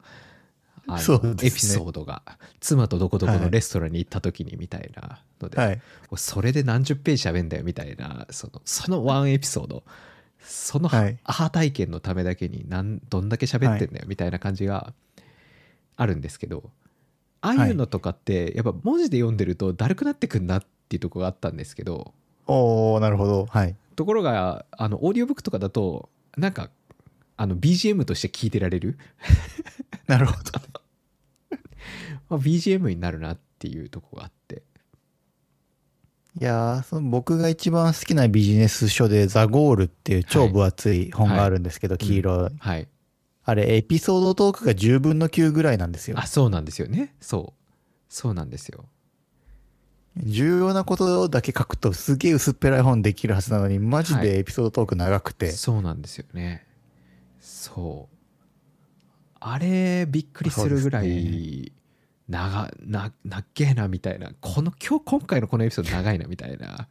[0.87, 2.23] あのエピソードが
[2.59, 5.81] 妻とどこどこのレストランに行った時にみたいなので、はい。
[6.15, 9.83] それで何十ページ喋んだよみたいなそのそのワンエピソード
[10.39, 14.93] そのはいアハ体験のためだけになんどんだけ喋ってんだよみたいな感じが
[15.97, 16.71] あるんですけど
[17.41, 22.13] ああいうのとかってやっぱ文字で読んでるとだるくなってくんなっていうとこがあったんですけど
[22.47, 23.45] おー、なるほど。
[23.45, 23.75] はい。
[23.95, 26.69] ところがあのオーディオブックとかだとなんか
[27.41, 28.99] あの BGM として聞いてられる、
[30.05, 30.61] なるほど。
[32.29, 34.61] まあ、BGM になるなっていうとこがあって。
[36.39, 42.51] いやーその僕が一番好きなビジネス書で、ザ・ゴールっていう超分厚い本があるんですけど、黄色い。
[42.59, 42.87] はい。
[43.43, 46.19] あれ、エピソードトークが10分の9ぐらいなんですよ。
[46.19, 46.27] あ。
[46.27, 47.15] そうなんですよね。
[47.19, 47.73] そう。
[48.07, 48.85] そうなんですよ。
[50.17, 54.27] 重要なことだけ書くとすげえ薄っぺらい本できるはずなのに、マジはい。
[54.27, 55.51] でエピソードトーク長くて。
[55.51, 56.69] そうなんですよね
[57.61, 58.17] そう。
[59.39, 61.71] あれびっくりするぐらい
[62.27, 64.31] 長ななっけえなみたいな。
[64.41, 66.87] この今日今回のこのエピソード長いなみたいな。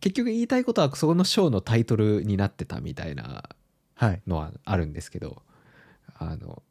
[0.00, 3.44] 結局言いたいことはその章のタイトルになってたみたいな
[3.94, 4.22] はい。
[4.26, 5.42] のはあるんですけど。
[6.18, 6.62] あの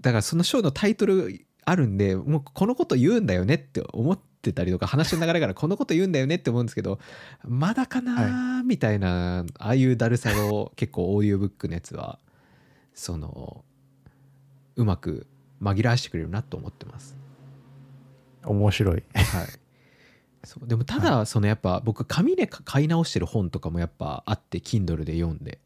[0.00, 6.98] だからその章のタイトルあるんでもうこのこと言うんだよねって思ってたりとか話の流れからこのこと言うんだよねって思うんですけど
[7.44, 12.18] まだかなみたいなああいうだるさを結構オーディオブックのやつは
[12.94, 13.64] その
[14.74, 15.28] うまく
[15.62, 17.16] 紛らわしてくれるなと思ってます。
[18.44, 19.04] 面白い。
[19.14, 19.62] はい
[20.44, 25.60] そうでもただそのやっぱ僕紙で買い直してる本とかもやっぱあって Kindle で読んで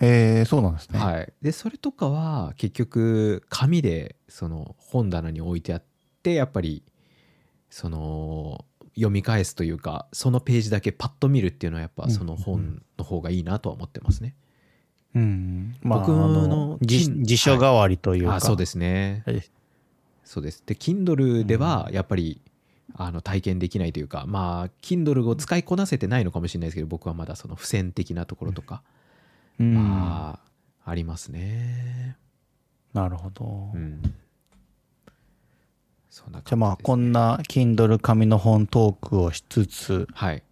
[0.00, 0.98] えー、そうなんですね。
[0.98, 5.82] はい、でそれとかは結局紙でその本棚に置いてあっ
[6.22, 6.82] てやっぱり
[7.70, 14.34] その読み返すというかそのページだけパッと見るっていうのはやっぱその本の方がいいなとは思ってますね。
[15.14, 15.76] うん。
[15.82, 18.36] まあ、僕あのの辞書代わりというか。
[18.36, 19.22] あそうですね。
[19.26, 19.42] はい
[20.30, 20.62] そうです。
[20.64, 22.40] で Kindle ではやっぱり、
[22.94, 28.82] あの体験できないというかまあ Kindle を使いこなせてないのかもしれないですけど僕はまだその付箋的なところとか、
[29.58, 29.74] うん。
[29.74, 30.40] ま
[30.84, 32.16] あありますね。
[32.92, 33.70] なるほど。
[33.74, 34.02] うん。
[36.10, 40.42] そんな感じゃあまあ、こんな Kindle 紙の本トークをしつつ、はい。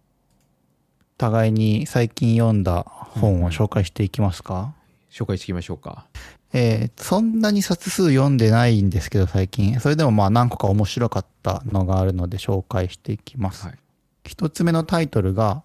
[1.17, 4.73] 互いに最近読んだ本を紹介していきますか、
[5.11, 6.05] 紹介していきましょうか。
[6.53, 9.79] えーそんなに冊数読んでないんですけど最近。
[9.81, 13.67] それでもまあ何個か面白かったのがあるので紹介していきます。
[13.67, 13.75] はい。
[14.23, 15.63] 一つ目のタイトルが、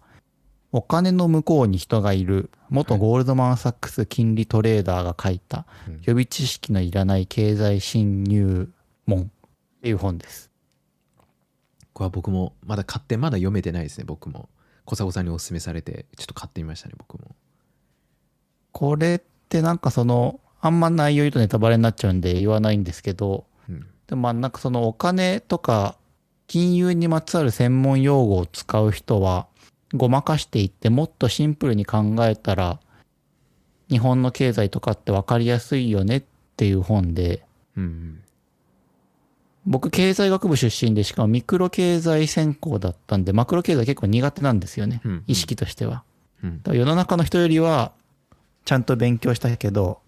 [0.73, 8.69] お金の向こうに人がいる、元ゴールドマンサックス金利トレーダーが書いた、うん予備知識のいらない経済侵入
[9.07, 9.31] 門
[9.85, 10.51] っていう本です。
[11.93, 14.05] これは僕もまだ買ってまだ読めてないですね。
[14.07, 14.49] 僕も。
[14.87, 17.37] 小佐子さんにお勧めされてちょっと買ってみましたね僕も。
[18.73, 19.21] これっ
[19.51, 23.87] てなんかその、あんま内容言うとネタバレになっちゃうんで言わないんですけど、うん。
[24.07, 25.99] でもまあなんかそのお金とか
[26.47, 29.49] 金融にまつわる専門用語を使う人は
[29.93, 32.81] ごまかしていってもっとシンプルに考えたら
[33.91, 36.23] 日本の経済とかって分かりやすいよねっ
[36.57, 37.45] ていう本で
[37.77, 38.25] うん
[39.67, 46.03] 僕経済学部出身でしかもミクロ経済専攻だったんでマクロ経済結構苦手なんですよねうんうん意識としては。
[46.43, 47.93] うんだから世の中の人よりは
[48.65, 50.01] ちゃんと勉強したけど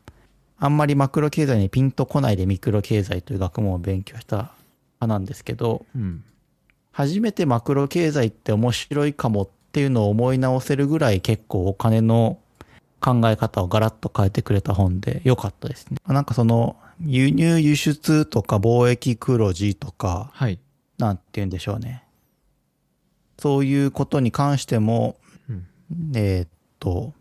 [0.59, 4.53] あんまりマクロ経済にピンとこないでミクロ経済という学問を勉強した
[5.01, 6.25] 派なんですけどうん
[6.93, 12.39] 初めてマクロ経済って面白いかもっていうのを思い直せるぐらい結構お金の
[13.01, 15.99] 考え方をガラッと変えてくれた本で良かったですね。
[16.07, 20.59] なんかその輸入輸出とか貿易黒字とかはい。
[20.99, 22.05] なんて言うんでしょうね。
[23.39, 25.17] そういうことに関しても、
[25.49, 25.67] うん。
[26.15, 27.13] えーっと、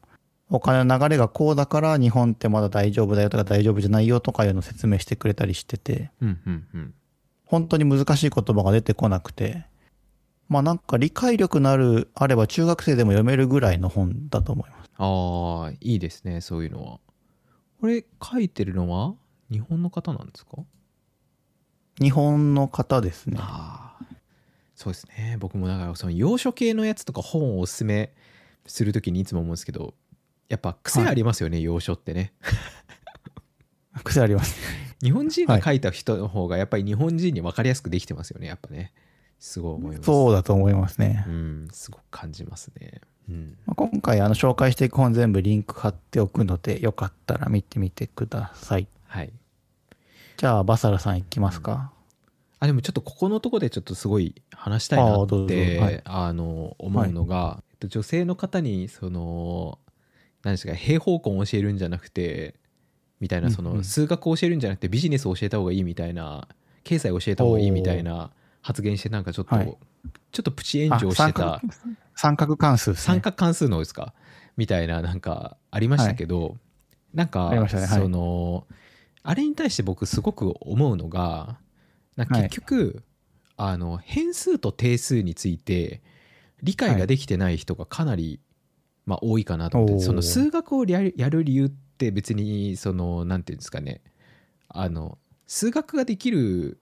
[0.49, 6.93] お金の流れがこうだから日本ってまだ大丈夫だよとか大丈夫じゃないよとかいうのを説明してくれたりしてて、うんうんうん。
[7.45, 9.65] 本当に難しい言葉が出てこなくて、
[10.47, 14.89] まあなんか理解力のある、あれば中学生でも読めるぐらいの本だと思います。
[14.97, 16.99] ああいいですねそういうのは。
[17.81, 19.15] これ書いてるのは？
[19.51, 20.57] 日本の方なんですか？
[22.01, 23.37] 日本の方ですね。
[23.39, 24.05] ああ
[24.75, 25.37] そうですね。
[25.39, 28.13] 僕もだからその洋書系のやつとか本をおすすめ
[28.65, 29.93] するときにいつも思うんですけど
[30.49, 32.33] やっぱ癖ありますよね、洋書ってね。
[34.03, 34.59] 癖あります。
[35.01, 38.93] 日本人が書いた人の方がやっぱり日本人に分かりやすくできてますよねやっぱね。
[39.39, 40.05] すごい思います。
[40.05, 41.23] そうだと思いますね。
[41.27, 41.31] う。
[41.31, 43.01] んすごく感じますね。
[43.29, 43.57] うん。
[43.65, 48.87] まあ今回あの紹介していく本全部リンク貼っておくので、よかったら見てみてください。
[49.15, 49.33] はい。
[50.37, 51.91] じゃあ、バサラさんいきますか。
[52.59, 55.45] あでもちょっとここのとこでちょっとすごい話したいなあーどうぞ。
[55.45, 56.01] ってはい。
[56.03, 59.77] あの思うのが、えっと女性の方にその
[60.43, 62.55] 何ですか平方根を教えるんじゃなくて
[63.19, 63.77] みたいなそうんうん。
[63.77, 66.47] の数学を教えるんじゃなくてビジネスを教えた方がいいみたいな
[66.83, 69.77] 経済を教えた方がいいみたいな発言してなんかちょっと、はい。
[70.31, 71.73] ちょっとプチ炎上してたあ三角
[72.15, 73.05] 三角関数ですね。
[73.05, 74.13] 三角関数のですか？
[74.57, 76.57] みたいななんかありましたけど、
[77.13, 77.87] なんか、ありましたね。
[77.87, 78.01] はい。
[78.01, 78.65] その
[79.27, 81.57] あれに対して僕すごく思うのが
[82.15, 83.03] 結局、
[83.57, 86.03] あの変数と定数について
[86.61, 88.39] 理解ができてない人がかなり、
[89.05, 94.01] まあ、多いかなと思って、その数学をやる理由って別にそのなんていうんですかね。
[94.69, 96.77] あの数学ができる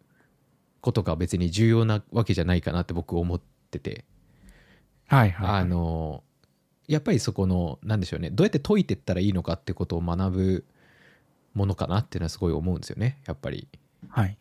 [0.81, 4.03] ことが別に重要なわけじゃないかなって僕思ってて。
[5.07, 5.61] はいはいはい。
[5.61, 6.23] あの
[6.89, 8.29] やっぱりそこのなんでしょうね。
[8.31, 10.65] どうやって解いていったらいいのかってことを学ぶ
[11.53, 13.67] ものかなっていうのはすごい思うんですよねやっぱり。
[14.09, 14.37] はい。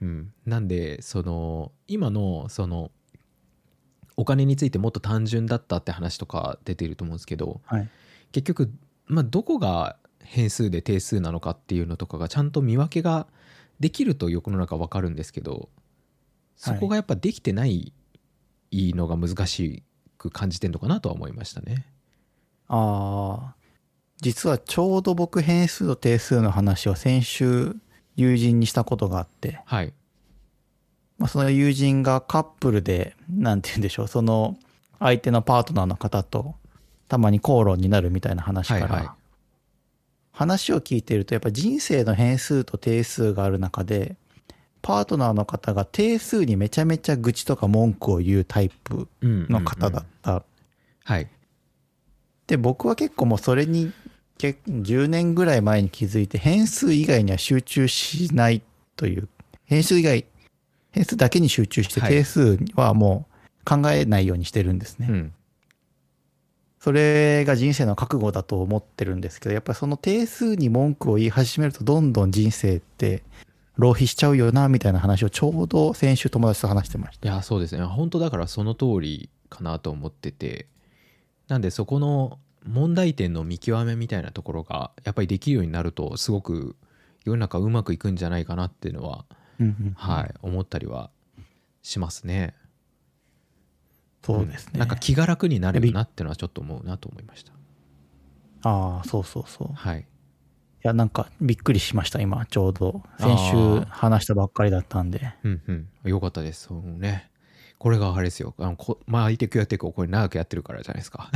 [0.00, 2.90] うん、なんでその今のその
[4.16, 7.88] お金についてもっと単純だったって話とか出ていると思うんですけどはい。
[8.32, 8.72] 結局、
[9.06, 13.26] まあ、どこが変数で定数なのかっていうのとかがちゃんと見分けが
[13.78, 15.68] できると世の中わかるんですけど
[16.56, 17.92] そこがやっぱできてない
[18.72, 19.82] のが難し
[20.16, 21.86] く感じてるのかなとは思いましたね。
[22.68, 23.54] ああ、
[24.22, 27.74] 実はちょうど僕変数と定数の話を先週
[28.14, 29.92] 友人にしたことがあって、はい。
[31.18, 34.56] まあ、その友人がカップルで、なんて言うんでしょう、その
[35.00, 36.54] 相手のパートナーの方と
[37.08, 39.08] たまに口論になるみたいな話から、はいはい
[40.34, 44.16] 話を聞いてるとやっぱ人生の変数と定数がある中で、
[44.80, 50.42] パートナーの方が定数にめちゃめちゃ愚痴とか文句を言うタイプうんの方だった。
[51.04, 51.28] はい。
[52.46, 53.92] で、僕は結構もうそれに
[54.42, 58.60] 結10年ぐらい前に気づいて変数以外には集中しない
[58.96, 59.28] という、
[59.66, 60.24] 変数以外、
[60.90, 63.28] 変数だけに集中してはい定数はも
[63.60, 65.06] う考えないようにしてるんですね。
[65.08, 65.32] うん。
[66.80, 73.22] それが人生の覚悟だと思ってるんですけど、やっぱりその定数に文句を言い始めるとどんどん人生って
[73.76, 77.28] 浪費しちゃうよな、みたいな話をちょうど先週友達と話してました。
[77.28, 77.84] いや、そうですね。
[77.84, 80.66] 本当だからその通りかなと思ってて。
[81.46, 86.76] なんでそこの問題点の見極めみたいなところがやっぱりできるようになるとすごく
[87.24, 89.24] 世の中うまくいくんじゃないかなっていうのは、
[89.94, 91.10] はい、思ったりは
[91.82, 92.54] しますね。
[94.24, 94.78] そうですね。
[94.78, 97.52] なんか気が楽になれるなっていうのはちょっと思うなと思いました。
[98.62, 99.68] ああ、そうそうそう。
[99.72, 100.06] いはい。
[100.82, 103.02] や、なんかびっくりしました、今、ちょうど。
[103.18, 105.34] 先週話したばっかりだったんで。
[105.44, 105.88] うんうん。
[106.10, 106.64] よかったです。
[106.68, 107.30] そうね。
[107.78, 108.54] これがあれですよ。
[108.58, 111.30] あのこまあ、相手くやっていくこれ長くやってるからじゃないですか。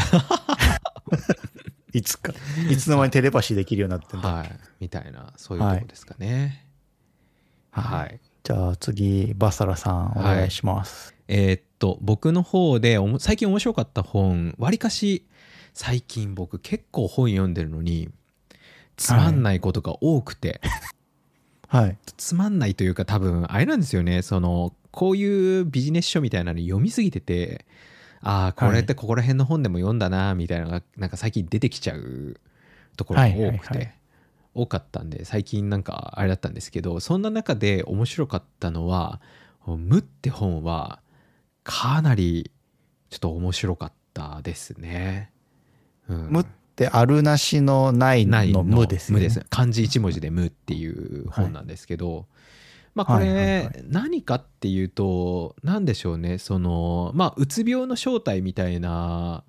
[1.92, 2.32] いつか、
[2.70, 4.28] いつの間にテレパシーできるようになってんだ。
[4.28, 4.50] はい。
[4.80, 6.66] みたいな、そういうとこですかね。
[7.70, 8.20] はい。
[8.42, 11.14] じゃあ次、バサラさん、お願いします。
[11.28, 15.26] えーっと、僕の方でおも最近面白かった本、わりかし
[15.74, 18.10] 最近僕結構本読んでるのに、
[18.96, 20.60] つまんないことが多くて、
[21.68, 21.98] はい。
[22.16, 27.66] つまんないというか多分あれなんですよねそのこういうビジネス書みたいなの読みすぎてて
[28.28, 32.40] ああこれってここら辺の本でも読んだなみたいなのがなんか最近出てきちゃう
[32.96, 33.92] ところが多くて、
[34.52, 39.20] 多かったんで最近なんかあれだったんですけどそんな中で面白かったのは
[39.64, 40.98] 「無」って本は
[41.62, 42.50] かなり
[43.10, 45.30] ちょっと面白かったですね。
[46.08, 46.28] うん。
[46.30, 48.64] 無ってあるなしのないないの。
[48.64, 49.22] 無ですよね。
[49.22, 49.46] 無です。
[49.50, 52.26] 漢字一文字で無っていう本なんですけど、
[52.96, 56.38] まあこれ、何かっていうと何でしょうね。
[56.38, 59.44] そのまあうつ病の正体みたいな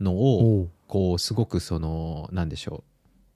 [0.00, 2.84] のをこうすごくその何でしょう。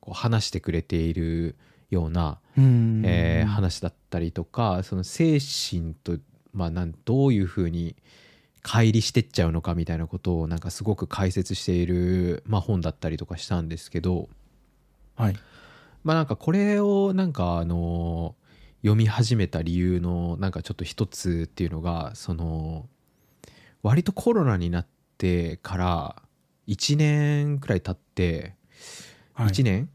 [0.00, 1.54] こう話してくれている
[1.90, 3.02] ような、うん。
[3.04, 6.18] えー話だったりとかその精神と、
[6.52, 7.94] まあ、なんどういうふうに
[8.64, 14.28] 乖離してっちゃうのかみたいなことをなんかすごく解説している、まあ、本だったりとかしたんですけど、
[15.14, 15.36] はい。
[16.02, 18.34] まあなんかこれをなんかあの
[18.86, 22.86] 読み始めた理由のなんかちょっと一つっていうのがその
[23.82, 24.86] 割とコロナになっ
[25.18, 26.22] てから
[26.68, 28.54] 1年くらい経って
[29.34, 29.48] はい。
[29.48, 29.88] 1年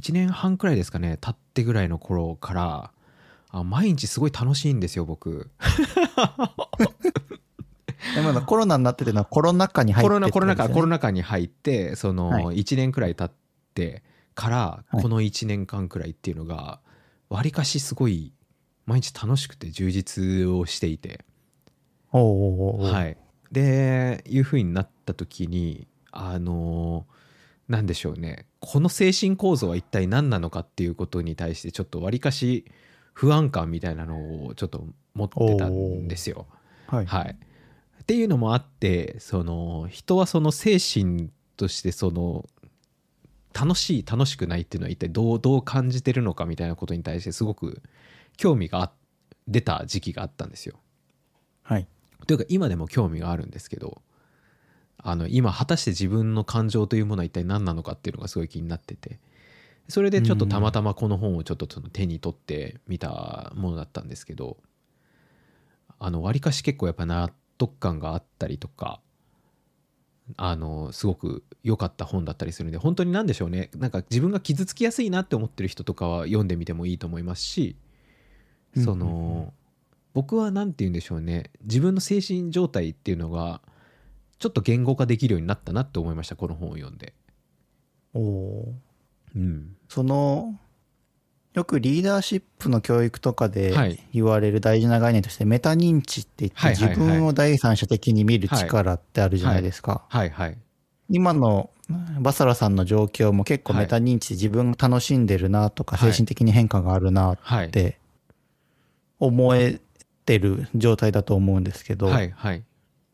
[0.00, 2.92] ？1年半くらいですかね経ってぐらいの頃から
[3.50, 5.50] あ毎日すごい楽しいんですよ僕。
[8.46, 13.36] コロナになってるのはコロナ禍に入ってコロナコロナ禍コロナナ禍に入ってそのは1年くらい経っ
[13.74, 14.04] て
[14.36, 15.02] からはい。
[15.02, 16.78] この1年間くらいっていうのが
[17.32, 18.34] わりかしすごい
[18.84, 21.24] 毎日楽しくて充実をしていて。
[22.78, 23.16] はい。
[23.50, 27.06] でいう風になった時にあの
[27.68, 28.46] なんでしょうね。
[28.60, 32.66] この精神構造は一体何なのかっていうことに対してちょっとわりかし
[33.14, 36.46] 不安感みたいなのをちょっと持ってたんですよ。
[36.86, 37.06] はい。
[37.06, 37.36] はい、
[38.02, 42.44] っていうのもあってその人はその精神としてその
[43.52, 47.82] 楽しい楽しくないっていうのは一体どうどう感じてるのかみたいなことに対してすごく
[48.36, 48.92] 興味があ
[49.48, 50.78] 出た時期があったんですよ。
[51.62, 51.86] はい。
[52.26, 54.00] というか今でも興味があるんですけど
[54.98, 59.18] あの今果たして自分の感情というものは一体何なのかっていうのがすごい気になってて
[59.88, 64.58] それでちょっとたまたまこの本をちょっとその手に取ってみたものだったんですけど
[65.98, 69.00] あのわりかし結構やっぱ納得感があったりとか
[70.36, 73.70] あのすごく良かった本だったりするんで本当に何でしょうね。
[73.76, 77.76] なんか自分が傷つきやすいなって思ってる人とかは読んでみてもいいと思いますし
[78.76, 79.52] その
[80.14, 81.50] 僕は何て言うんでしょうね。
[81.62, 83.60] 自分の精神状態っていうのが
[84.38, 87.14] ちょっと言語化できるようになったなって思いましたこの本を読んで。
[88.14, 88.74] お
[89.34, 90.58] うん、その、
[91.54, 93.98] よくリーダーシップの教育とかではい。
[94.12, 100.02] 言われる大事な概念として、メタ認知って言って、自分を第三者的に見る力ってあるじゃないですか。
[100.08, 100.30] はい。
[100.30, 100.56] はい。
[101.10, 101.68] 今の
[102.20, 103.82] バサラさんの状況も結構はい。
[103.82, 106.12] メタ認知で自分が楽しんでるなとか、はい。
[106.12, 107.98] 精神的に変化があるなはいって
[109.18, 109.78] 思え
[110.24, 112.30] てる状態だと思うんですけど、はい。
[112.30, 112.62] はい。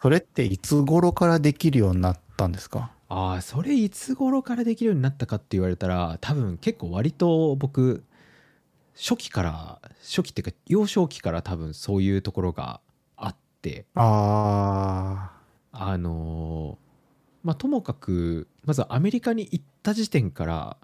[0.00, 2.92] それっていつ頃からできるようになったんですか？
[3.08, 8.04] ああそれいつ頃からできるようになったかって言われたら多分結構割と僕
[8.98, 12.80] 初期から初期っていうか幼少期から多分そういうところが
[13.16, 15.30] あってあ
[15.72, 16.88] あのー
[17.44, 20.76] まあともかくまずアメリカに行った時点から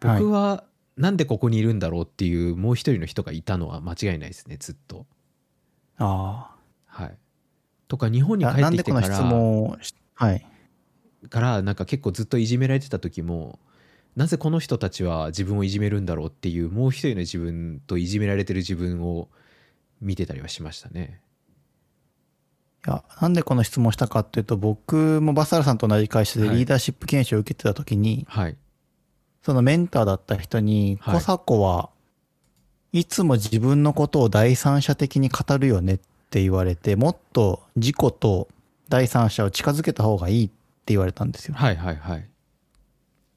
[0.00, 0.64] 僕は
[0.96, 5.06] なんでここにいるんだろうっていうもう一人の人がいたのは間違いないですねずっと。
[5.98, 6.54] あ
[6.86, 7.18] はい、
[7.88, 8.54] とか日本にあ。
[8.54, 9.08] 帰なってきてから
[10.14, 10.46] はい。
[11.28, 13.58] からなんか結構ずっといじめられてた時も
[14.18, 19.28] なぜこの人たちは自分をいじめるんだろうっていうもう一人の自分といじめられてる自分を
[20.00, 21.20] 見てたりはしましたね。
[22.84, 28.56] いや、なんでこの質問したかっていうと、僕もバサラさんと同じ会社ではいリーダーシップ研修を受けてた時に、はい
[29.40, 31.90] そのメンターだった人に、はいコサコは
[32.92, 35.98] いつも自分のことを第三者的に語るよねっ
[36.30, 38.48] て言われて、もっと自己と
[38.88, 40.54] 第三者を近づけた方がいいって
[40.86, 41.54] 言われたんですよ。
[41.54, 42.28] はいはいはい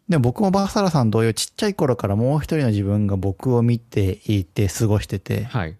[0.09, 5.77] でも僕もバサラさん同様、ちっちゃい頃からもう一人の自分が僕を見ていて過ごしてて、はい。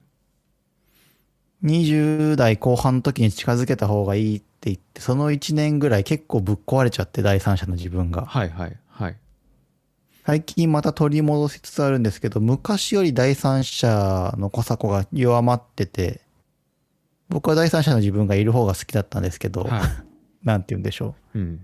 [1.63, 8.25] 20代後半の時に近づけた方がいいって言って、その1年ぐらい結構ぶっ壊れちゃって、第三者の自分が。
[8.25, 8.77] はいはい。
[8.87, 9.17] はい。
[10.25, 16.21] 最近また取り戻しつつあるんですけど、昔より第三者の小作が弱まってて、
[17.29, 19.81] 僕は第三者の自分がいる方が好きだったんですけど、はい。
[20.45, 21.37] なんて言うんでしょう。
[21.39, 21.41] ん。
[21.41, 21.59] う。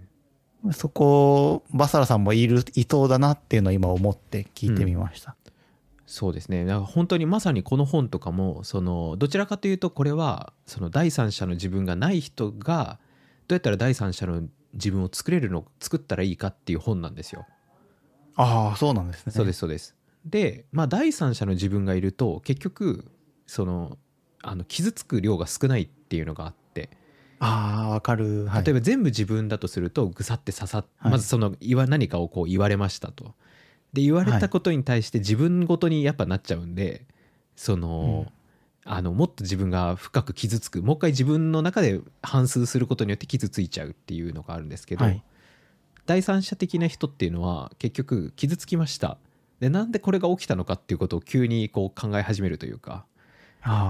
[0.71, 5.35] そこ、バサラさんもいる、いそうだなっていうのを今思って聞いてみました。
[6.07, 12.97] そうですねだから本当にまさにこの本とかもそのどちらかというとこれはその第三者の自分がない人が
[13.49, 14.43] どうやったら第三者の
[14.73, 17.45] 自分を作れるの作ったらいいかっていう本なんですよ。
[18.35, 19.33] ああ、そうなんですね。
[19.33, 19.95] そうですそうです。
[20.25, 23.05] でまあ第三者の自分がいると結局
[23.45, 23.97] その
[24.41, 26.89] あの傷つく量が少ないっていうのがあって
[27.39, 28.45] ああ、わかる。
[28.45, 31.12] はい、例えば全部自分だとするとぐさって刺さっ、はい。
[31.12, 33.36] まずその言わ何かをこう言われましたと。
[33.93, 37.06] で言われたことに対して自分ごとにやっぱなっちゃうんで
[37.56, 38.32] その、
[38.84, 40.82] あのもっと自分が深く傷つく。
[40.82, 45.23] もう一回自分の中で反芻することによって傷ついちゃうっていうのがあるんですけど、はい。
[46.06, 49.17] 第三者的な人っていうのは結局傷つきました。
[49.60, 53.06] でなんでこれが起きたのかっていうことを急にこう考え始めるというか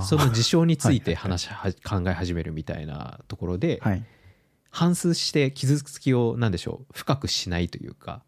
[0.02, 4.04] その事象について話しは考え始めるみたいなところで、はい。
[4.70, 8.22] 反芻して傷つきを何でしょう深くしないというか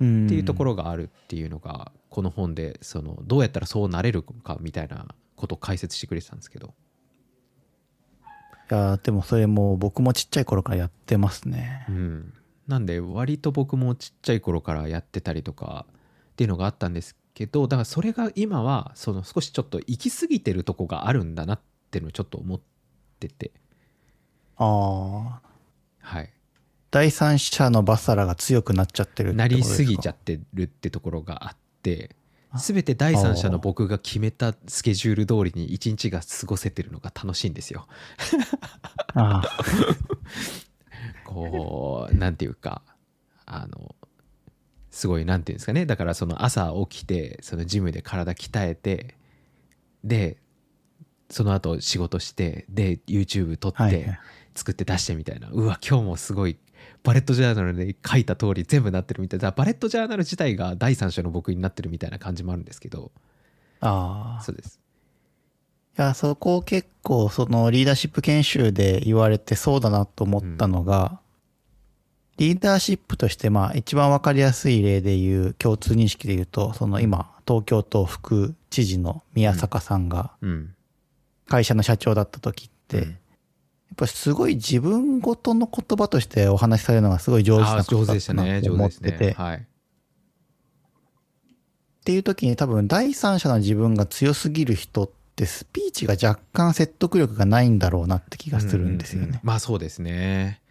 [0.00, 0.26] うん。
[0.26, 6.74] っていうところがあるっていうのがこの本でそのどうやったらそうなれるかみたいなことを解説してくれてたんですけど。
[8.70, 11.86] いやーでもそれもう僕もちっちゃい頃からやってますね。
[11.88, 11.92] う。
[11.92, 12.32] ん。
[12.66, 15.86] なんで割と僕もちっちゃい頃からやってたりとか
[16.32, 21.60] っていうのがあったんですけどだからそれが今はその少しちょっと行き過ぎてるとこがあるんだなっ
[21.90, 22.60] ていうのをちょっと思っ
[23.20, 23.52] てて
[24.56, 25.40] ああ。
[26.00, 26.32] はい
[26.90, 32.16] 第三者のバサラが強くなっちゃってるってなりすぎちゃってるってところがあって
[32.54, 37.86] 全て第三者の僕が決めたスケジュール通りに一日が過ごせてるのが楽しいんですよ。
[39.12, 39.42] あ
[41.26, 42.80] こうなんていうか
[43.44, 43.94] あの
[44.96, 45.86] すごいなんていうんですかね。
[45.86, 49.14] だからその朝起きてそのジムで体鍛えて
[50.04, 50.38] で
[51.30, 54.18] その後仕事してで YouTube 撮ってはいはい。
[54.54, 56.56] 作って出してみたいな、うわ今日もすごい
[57.02, 59.50] バレットジャーナルで書いた通り全部なってるみたいな。
[59.50, 63.12] バレットジャーナル自体が第三者の僕になってるみたいな感じもあるんですけど。
[63.80, 64.42] ああ。
[64.42, 64.80] そうです。
[65.98, 71.20] いや、そこを結構、そのリーダーシップ研修で言われてそうだなと思ったのが、
[72.38, 80.72] リーダーシップとして、まあ、一番わかりやすい例で言う、共通認識で言うと、その今、東京都副知事の宮坂さんがうん。
[81.48, 83.04] 会社の社長だった時って、うん。
[83.04, 83.16] やっ
[83.96, 89.60] ぱすごい自分ごとの言葉としてお話しされるのがすごい上手なあー上手方だなと思ってて、っ
[92.04, 95.12] ていう時に多分第三者の自分が強すぎる人って。
[95.44, 99.26] スピーチが若干説得力がないんだろうなって気がするんですよね。
[99.26, 100.62] うううまあそうですね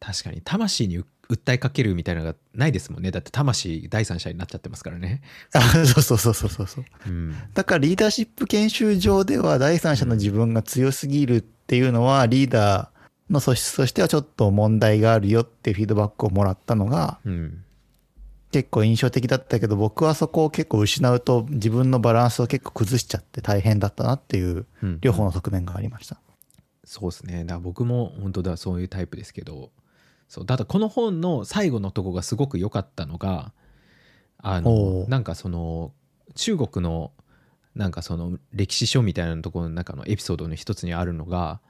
[0.00, 3.10] 確かに魂にう訴えかけるみたいなのがないですもんね。
[3.10, 5.20] だって魂第三者になっちゃってますからね。
[5.52, 6.84] あそうそうそうそうそうそう。
[7.06, 7.34] うん。
[7.52, 17.64] だからリーダーシップ研修上では第三者の自分が強すぎるっていうのはリーダーの素質としてはちょっと問題があるよっていうフィードバックをもらったのがうん。
[18.50, 24.98] 結構印象的だったけど僕はそこを結構失うと自分のバランスを結構崩しちゃって大変だったなっていううん。
[25.02, 26.18] 両方の側面がありました。
[26.84, 27.44] そうですね。
[27.44, 29.70] だ僕も本当だそういうタイプですけど
[30.28, 33.52] そうだこの本の最後のとこがすごく良かったのが
[34.38, 35.08] あおのう。
[35.08, 35.92] なんかその
[36.34, 37.12] 中国の
[37.74, 41.60] なんかその歴史書みたいなところの中のエピソードの一つにあるのが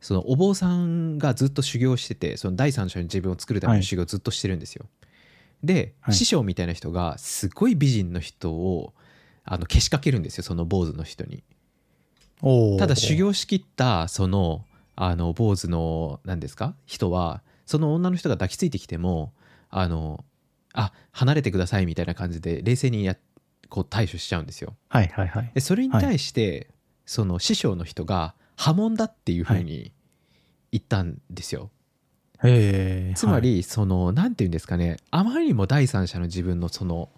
[0.00, 4.86] そのお坊さんがずっと修行しててその第三者に自分を作るための修行をずっとしてるんですよ。
[5.62, 6.14] で、はい。
[6.14, 8.92] 師匠みたいな人がすごい美人の人を
[9.44, 11.44] あのけしかけるんですよその坊主の人に。
[12.78, 14.64] ただ修行しきったその
[14.96, 16.74] あの坊主の何ですか？
[16.84, 17.42] 人は
[17.72, 19.32] その女の人が抱きついてきても
[19.70, 20.26] あの
[20.74, 23.16] あ離れてくださいみたいな感じで冷静にや
[23.70, 24.76] こう対処しちゃうんですよ。
[24.90, 25.50] はいはいはい。
[25.54, 26.68] でそれに対して、
[27.06, 29.90] その師匠の人が破門だっていうふうに
[30.70, 31.70] 言ったんですよ。
[32.44, 33.14] へえ。
[33.16, 37.08] つまりその何て言うんですかねあまりにも第三者の自分のその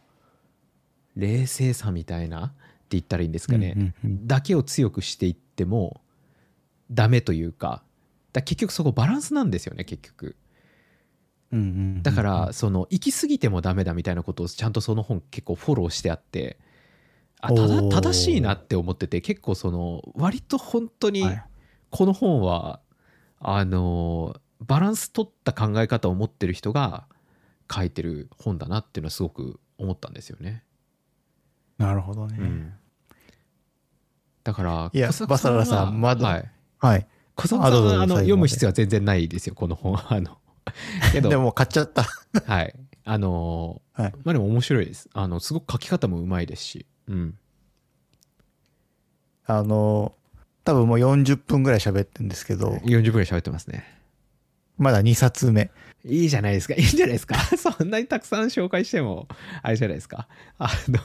[1.17, 2.55] 冷静さみたいなって
[2.91, 6.01] 言ったらいいんですかね、うんうんうんだけを強くしていっても
[6.93, 7.83] ダメというか
[8.33, 10.37] だ結局そこバランスなんですよね結局
[11.55, 16.59] うんうんうんだからその行き過ぎてもダメだみたいなことをちゃんとその本結構フォローしてあって
[17.41, 21.45] あただ正しいなって思ってて結構その割と本当にはい。
[21.95, 22.81] この本は
[23.39, 27.07] あのバランス取った考え方を持ってる人が
[27.73, 30.65] 書いてる本だなっていうのはすごく思ったんですよね。
[31.79, 32.37] なるほどね。
[32.41, 32.73] うん、
[34.43, 36.51] だからいやバサラさんはまだはい、
[36.81, 37.07] はい。
[37.37, 39.97] 小坂さんはあの読む必要は全然ないですよこの本。
[40.13, 40.39] あの
[41.13, 41.29] けど。
[41.29, 42.05] でも買っちゃった。
[42.47, 42.75] はい。
[43.05, 44.13] あのはい。
[44.25, 45.09] まあでも面白いです。
[45.13, 47.39] あのすごく書き方もうまいですし、うん、
[49.47, 50.15] あの、
[50.65, 53.85] 多分もう40分ぐらい喋ってるんですけど、40分ぐらい喋ってますね。
[54.79, 55.71] まだ2冊目。
[56.05, 56.75] いいじゃないですか。
[56.75, 57.37] いいんじゃないですか。
[57.57, 59.29] そんなにたくさん紹介しても
[59.63, 60.29] あれじゃないですか。
[60.59, 61.01] あの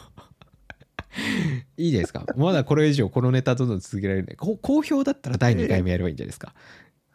[1.77, 2.25] いいじゃないですか。
[2.35, 6.53] まだこれ以上このネタどんどん続けられるんでこ好評だったら第2回目やればいいんじゃないですか。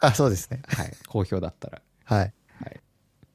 [0.01, 0.63] あ、そうですね。
[0.67, 0.93] はい。
[1.09, 2.19] 好評だったらはい。
[2.19, 2.81] はい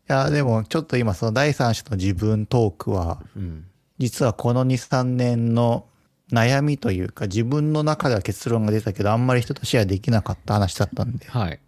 [0.09, 3.65] いや、でもちょっと今その第三者の自分トークは、うん
[3.99, 5.85] 実はこの2、3年の
[6.31, 11.59] 悩みというか、自分の中では結論が出たけど、あんまり人とシェアできなかった話だったんで、はい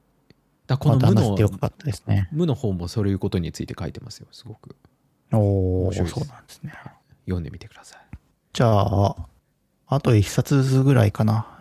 [0.68, 2.30] だこの無の話してよかったですね。
[2.32, 4.76] 無の本もそういうことについて書いてますよすごく
[5.34, 6.74] おおそうなんですね。
[7.26, 7.99] 読んでみてください
[8.54, 9.16] じゃあ、
[9.88, 11.34] あと1冊ずつぐらいかな。
[11.34, 11.60] か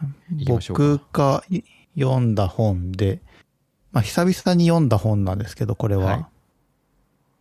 [0.68, 1.62] 僕がい
[1.99, 3.20] 読んだ本で、
[3.93, 6.05] まあ、久々に読んだ本なんですけど、これは。
[6.05, 6.26] はい。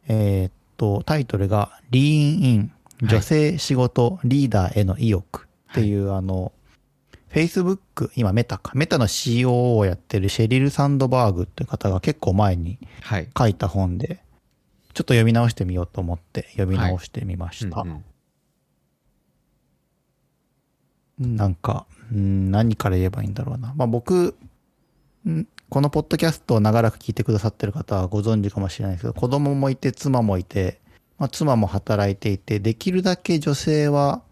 [0.07, 2.71] えーっと、タイトルが、リーンイン、
[3.01, 6.51] 女性仕事リーダーへの意欲っていう、あの、
[7.31, 13.29] Facebook、今メタか、メタの COO をやってるシェリル・サンドバーグっていう方が結構前にはい。
[13.37, 14.23] 書いた本で、
[14.93, 17.81] ちょっと読み直してみようと思って読み直してみました。
[17.81, 18.03] うん
[21.21, 21.35] うん。
[21.35, 23.73] なんか、うん何から言えばいいんだろうな。
[23.75, 24.35] まあ僕、
[25.27, 30.79] んこのポッドキャストを長らく聞いてくださってる方はご存知かもしれないですけど、子供もいて妻もいて、
[31.19, 34.23] まあ、妻も働いていて、できるだけ女性は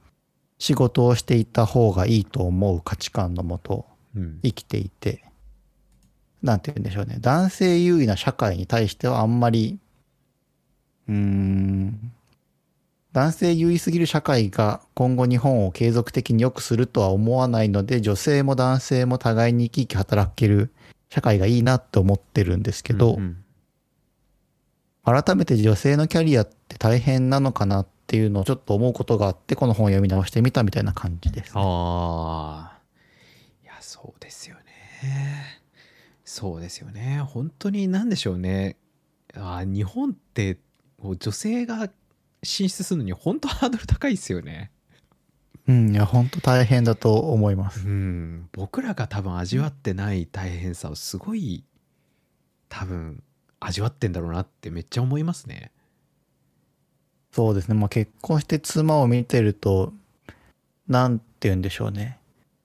[0.58, 3.86] 仕事をしていた方がいいと思う価値観のもと
[4.16, 5.24] うん生きていて、
[6.42, 7.18] なんて言うんでしょうね。
[7.20, 9.80] 男性優位な社会に対してはあんまり、
[11.08, 12.12] うーん、
[13.14, 20.72] 男性優位すぎる社会が今後日本を継続的に良くするとは思わないので、女性も男性も互いに生き生き働ける
[21.10, 23.24] 社会がいいなって思ってるんですけど、うん
[25.06, 25.24] うん。
[25.24, 31.52] 改めて女性のキャリアって大変なのかなっていうのをちょっと思うことがあって、この本を読み直してみたみたいな感じです。
[31.56, 32.78] ああ
[33.64, 35.62] いやそうですよね。
[36.26, 37.22] そうですよね。
[37.22, 38.78] 本当に何でしょうね。
[39.34, 40.58] あー日本って
[41.02, 41.90] 女性が
[42.44, 44.72] 進出するのに本当ハードル高いですよね
[45.68, 47.86] うん、いや、本当大変だと思います。
[47.86, 51.64] うん僕らが多分味わってない大変さをすごい
[52.70, 53.22] 多分
[53.60, 55.72] 味わってんだろうなってめっちゃ思いますね
[57.32, 57.76] そうですね。
[57.76, 59.94] まあ結婚して妻を見てると、
[60.88, 62.18] なんて言うんでしょうね。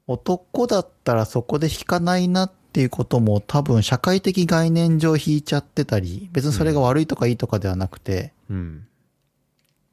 [0.07, 8.86] 男だったらそこで引かないなっていうことも多分社会的概念上引いちゃってたり、別にそれが悪いとかいいとかではなくて、うん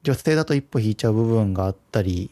[0.02, 2.30] 女性だと一歩引いちゃう部分があったり、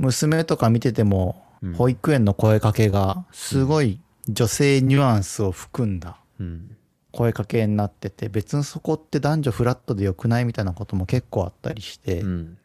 [0.00, 6.76] 娘とか見ててもうん、保育園の声かけがすごい女性ニュアンスを含んだうん。
[7.12, 12.58] 声かけになってて、別にそこって男女フラットで良くないみたいなことも結構あったりして、うん。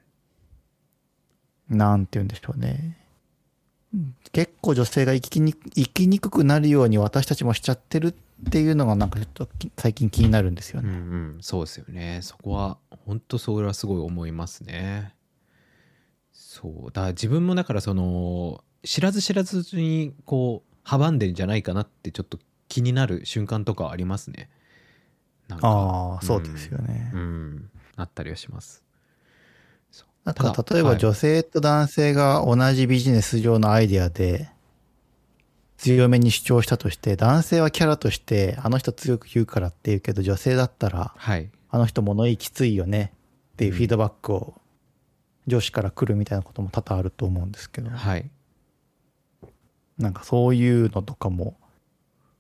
[1.68, 2.98] なんて言うんでしょうね。
[4.32, 8.14] 結構女性が生きに生きにくくなるように私たちもしちゃってるっ
[8.52, 11.38] ていうのがなんかちょっとき最近気になるんですようんうね。
[11.38, 11.38] ん。
[11.42, 12.20] そうですよね。
[12.22, 15.15] そこは本当それはすごい思いますね
[16.56, 16.92] そう。
[16.94, 22.40] だ自分もだからその知らず知らずにこう阻んでんじゃないかなってちょっと
[22.70, 24.50] 気になる瞬間とかはありますね。
[25.50, 25.68] なんか。
[25.68, 27.12] ああ、そうですよね。
[27.14, 27.70] うん。
[27.98, 28.84] あったりはします。
[30.24, 34.50] なんか例えば女性と男性が同じビジネス上のアイデアで
[35.78, 41.50] 強めに主張したとして、男性はキャラとしてあの人強く言うからって言うけど女性だったらはい。
[41.70, 43.12] あの人物言いきついよね
[43.54, 44.54] っていうフィードバックを
[45.48, 48.30] 上司から来るみたいなことも多々あると思うんですけど、はい。
[49.98, 51.58] なんかそういうのとかも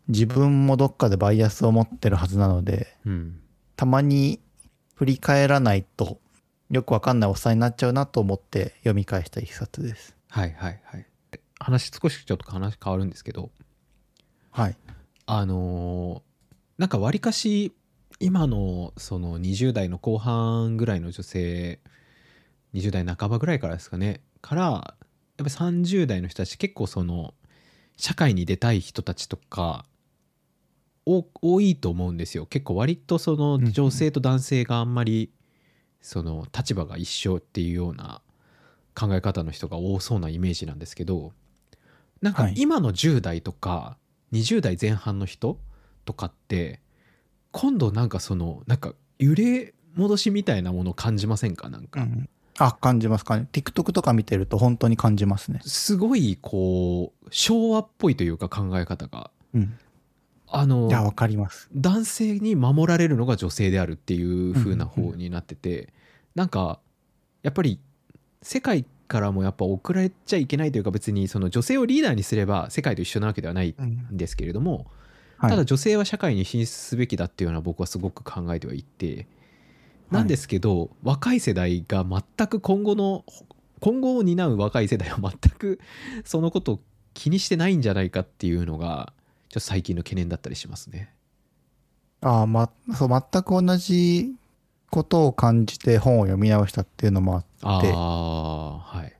[0.07, 3.39] 自分もどっかでバイアスを持ってるはずなので、うん。
[3.75, 4.39] たまに
[4.95, 6.19] 振り返らないと
[6.69, 10.15] よくわかんないおっさんになっちゃうなと思って読み返した一冊です。
[10.29, 11.05] はいはいはい。
[11.59, 13.51] 話少しちょっと話変わるんですけど。
[14.51, 14.77] はい。
[15.25, 16.35] あのー
[16.77, 17.73] なんかわりかし
[18.19, 21.79] 今のその20代の後半ぐらいの女性
[22.75, 24.21] 20代半ばぐらいからですかね。
[24.41, 24.97] からやっ
[25.37, 27.33] ぱり30代の人たち結構その
[27.97, 29.85] 社会に出たい人たちとか
[31.05, 32.45] お多いと思うんですよ。
[32.45, 35.31] 結構割とその女性と男性があんまり
[36.01, 38.21] その立場が一緒っていうような
[38.93, 41.31] 考え方の人が多そうなイメージなんですけど
[42.21, 42.53] なんかはい。
[42.57, 43.97] 今の10代とか
[44.33, 45.59] 20代前半の人
[46.05, 46.81] とかって
[47.51, 51.69] 今度なんかそのなんか揺れ戻しみたいなものを感じませんか？
[51.69, 52.01] なんか。
[52.01, 52.29] うん。
[52.57, 53.47] あ、感じますかね。
[53.51, 55.59] TikTok とか見てると本当に感じますね。
[55.65, 59.77] すごいこう昭和っぽいというか考え方がうん。
[60.47, 61.69] あのいや、わかります。
[61.75, 65.91] 男性に守られるのが女性であるっていう風な方になってて、
[66.35, 66.79] なんか
[67.43, 67.79] やっぱり
[68.41, 73.85] 世界からもやっぱ遅れちゃいけないというか別にその女性をリーダーにすれば世界と一緒なわけではないうん。
[74.13, 74.87] んですけれども、
[75.37, 79.27] はい、ただ女性は社会に進出すべきだっていうのは僕はすごく考えてはいて
[80.11, 83.25] なんですけど、若い世代が全く今後の
[83.79, 85.79] 今後を担う若い世代は全く
[86.25, 86.79] そのことを
[87.13, 89.13] 気にしてないんじゃないかっていうのが
[89.49, 91.13] ちょっと最近の懸念だったりしますね。
[92.21, 94.35] ああ、ま、そう、全く同じ
[94.89, 99.13] ことを感じて本を読み直したっていうのもあって、はい。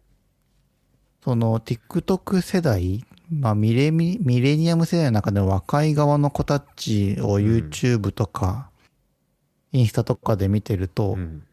[1.24, 8.70] その TikTok 世代、まあミレミ、ミレニアム世代の中での若い側の子たちを YouTube とか、
[9.76, 11.44] インスタとかで見てると、うん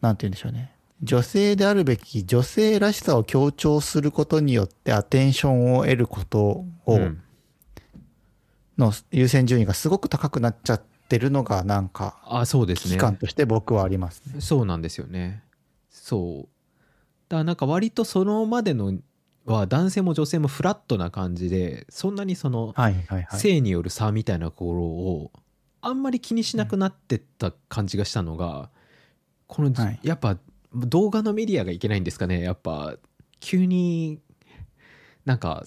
[0.00, 0.72] なんて言うんでしょうね。
[1.02, 7.22] 女性であるべき女性らしさを強調することによってアテンションを得ることを、うん
[8.78, 14.40] の優先順位がすごく高くなっちゃってるのがなんかあそうですね危機感として僕はありますね。
[14.40, 15.42] そうなんですよね
[15.90, 16.48] そう
[17.28, 18.92] だからなんか割とそのまでの
[19.46, 23.40] は男性も女性もフラットな感じでそんなにそのはいはいはい。
[23.40, 25.32] 性による差みたいなところを
[25.86, 28.70] あんまり気にしなくなってった感じがしたのが
[29.46, 30.00] この、はい。
[30.02, 30.38] やっぱ
[30.74, 32.96] 動画のメディアがいけないんですかねやっぱ
[33.40, 34.20] 急に
[35.24, 35.64] なんか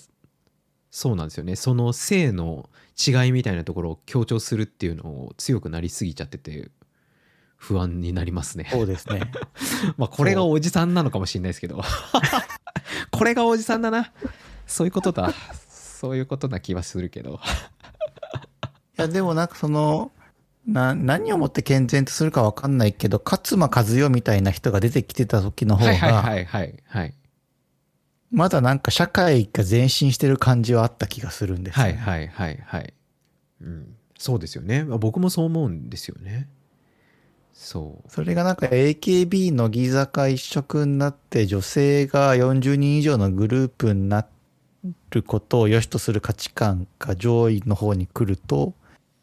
[0.92, 1.56] そうなんですよね。
[1.56, 6.72] その性の違いみたいなところを強調するっていうのを強くなりすぎちゃってて
[7.56, 8.68] 不安になりますね。
[8.72, 9.32] そうですね。
[9.98, 11.82] まあこれがおじさんなのかもしれないですけど。
[13.12, 14.12] これがおじさんだな。
[14.66, 15.34] そういうことだ。
[15.70, 17.36] そういうことな気はするけど。
[17.36, 17.38] い
[19.02, 20.12] やでもなんかその、
[20.68, 27.14] な、何をもって健全とするかわかんないけど、勝間和代みたいな人が出てきてた時の方はいはいが、はいはいはい。
[28.32, 31.88] まだなんか社会が前進してる感じはあった気がするんですよ。
[31.88, 32.94] ね、はいはいはいはい、
[33.62, 34.84] うん、そうですよね。
[34.84, 36.48] 僕もそう思うんですよね。
[37.54, 38.12] そう。
[38.12, 44.28] それがなんか AKB 乃木坂一色になって女性が40人以上のグループにな
[45.10, 48.74] ることを良しとする価値観が上位の方に来ると、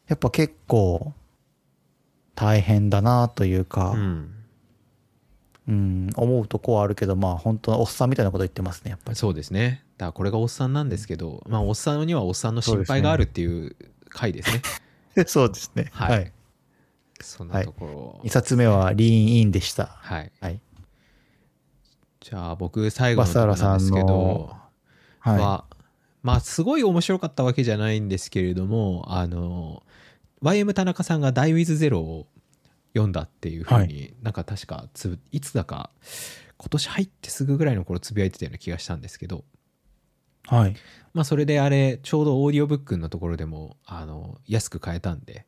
[0.08, 1.12] やっぱ結構
[2.34, 4.32] 大変だなというか、うん
[5.68, 9.16] うん、思うとこはあるけど、まあ本当おっさんみたいなこと言ってますね、やっぱり。
[9.16, 13.74] そうですねだからこれがおっさんなんですけど、まあおっさんにはおっさんの心配があるっていう
[14.08, 14.62] 回ですね
[15.26, 15.88] そうですね。
[15.92, 16.32] はいはい。
[17.20, 19.86] そんなところ、2冊目はリーンインでした。
[19.86, 20.60] はいはい。
[22.20, 24.54] じゃあ僕最後のところなんですけど
[25.20, 25.38] はい。
[25.38, 25.64] は
[26.22, 29.84] まあすごい面白かったわけじゃないんですけれどもあの
[30.42, 32.26] YM 田中さんが「ダイ・ウィズ・ゼロ」を
[32.92, 35.90] 読んだっていうふうに、なんか確かついつだか
[36.56, 39.44] 今年入ってすぐぐらいの頃つぶやいてたような気がしたんですけど。
[40.46, 40.76] はい。
[41.12, 45.44] まあそれであれちょうどオーディオブックのところでもあの安く買えたんで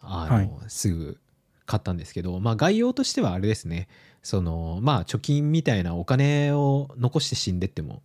[0.00, 0.50] あの、はい。
[0.68, 1.18] すぐ
[1.66, 3.88] 買ったんですけどまあ概要としてはあれですね。
[4.22, 8.02] そのまあ貯金みたいなお金を残して死んでっても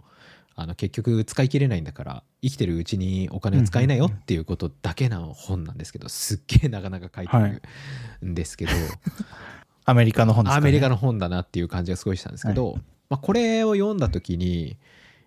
[0.58, 7.62] あの結局使い切れないんだから生きてるうちにお金を使いなよっていうことだけの本なんですけどすっげえなかなか書いて
[8.22, 8.72] るんですけど、
[9.84, 12.80] アメリカの本ですか、ね、アメリカの本だなっていう感じがすごいしたんですけど、
[13.10, 14.78] まあ、これを読んだ時に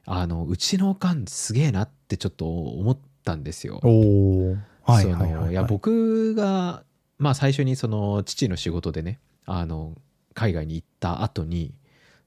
[0.06, 3.80] あのうちのおかんすげえなってちょっと思ったんですよ。
[4.82, 5.44] はいそはいはい、はい。
[5.44, 6.82] のいや僕が、
[7.18, 9.94] まあ、最初にその父の仕事でねあの
[10.32, 11.74] 海外に行った後に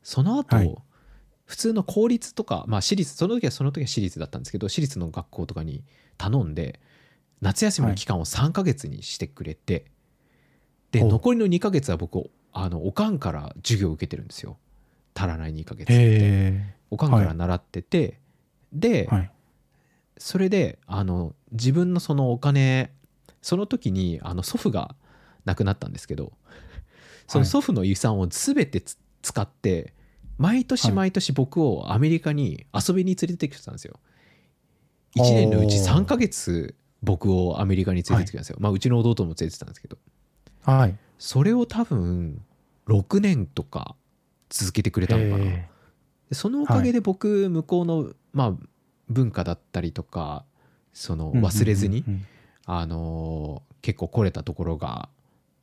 [0.04, 0.76] その後、はい
[1.52, 5.84] 普通の公立とか、まあ、私立その時はその時は私立だったんですけど私立の学校とかに
[6.18, 6.80] 頼んで
[7.42, 9.84] 夏休みの期間を3ヶ月にしてくれて、
[10.94, 11.10] でほう。
[11.10, 14.60] 残りの2ヶ月は僕あのおかんから授業を受けてるんですよ。
[15.14, 15.94] 足らない2ヶ月って。
[15.94, 18.22] へおかんから習ってて、
[18.72, 19.14] で、え。
[19.14, 19.32] はい。
[20.18, 22.94] それであの自分のそのお金
[23.42, 24.96] その時にあの祖父が
[25.44, 26.32] 亡くなったんですけど
[27.28, 29.96] その祖父の遺産を全てつ使って
[30.42, 30.94] 毎年はい。
[30.94, 34.00] 毎年僕をアメリカに遊びに連れてきてたんですよ。
[35.16, 36.74] 1年のうちおー3ヶ月
[37.04, 38.58] 僕をアメリカに連れてってきたんですよ。
[38.60, 39.98] まあうちの弟も連れてたんですけど。
[40.64, 40.98] はい。
[41.20, 42.42] それを多分
[42.88, 43.96] 6年とか
[44.50, 45.52] 続けてくれたのかな。
[46.32, 48.54] そのおかげで僕向こうの、まあ、
[49.10, 50.46] 文化だったりとか
[50.94, 52.04] そのえ忘れずに、
[52.66, 55.10] あのー結構来れたところが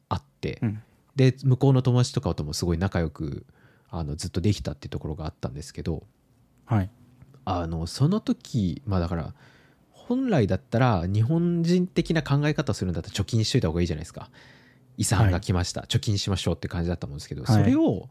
[0.09, 0.83] あって、うん。
[1.15, 3.47] で向こうの友達とかともすごい仲良く
[3.91, 6.03] あのずっとできたっていうところがあったんですけど
[6.71, 6.91] うんはい。
[7.45, 9.33] あのその時まあだから
[9.91, 14.31] 本来だったら日本人的な考え方をするんだったら貯金しといた方がいいじゃないですか。
[14.99, 17.63] 遺産が来ました、貯金しましょうって感じだったと思うんですけど、はい。
[17.63, 18.09] それを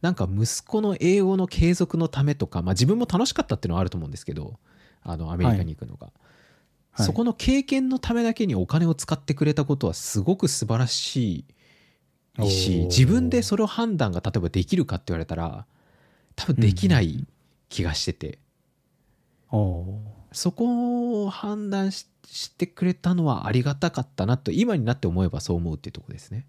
[0.00, 4.58] なんか息子の英語の継続のためとか、まあ、自分も楽しかったっていうのはあると思うんですけど
[5.02, 6.12] あのアメリカに行くのが、
[6.92, 7.06] はい。
[7.06, 11.44] そこの経験のためだけにお金を使ってくれたことはすごく素晴らしい
[12.48, 12.86] しおー。
[12.86, 15.66] 自分でそれを判断が例えばできるかって言われたら
[16.36, 17.26] 多分できない
[17.68, 18.38] 気がしてて、
[20.32, 26.46] そこを判断ししてくれたのはありがたかったなと今になって思えばそう思うっていうところですね。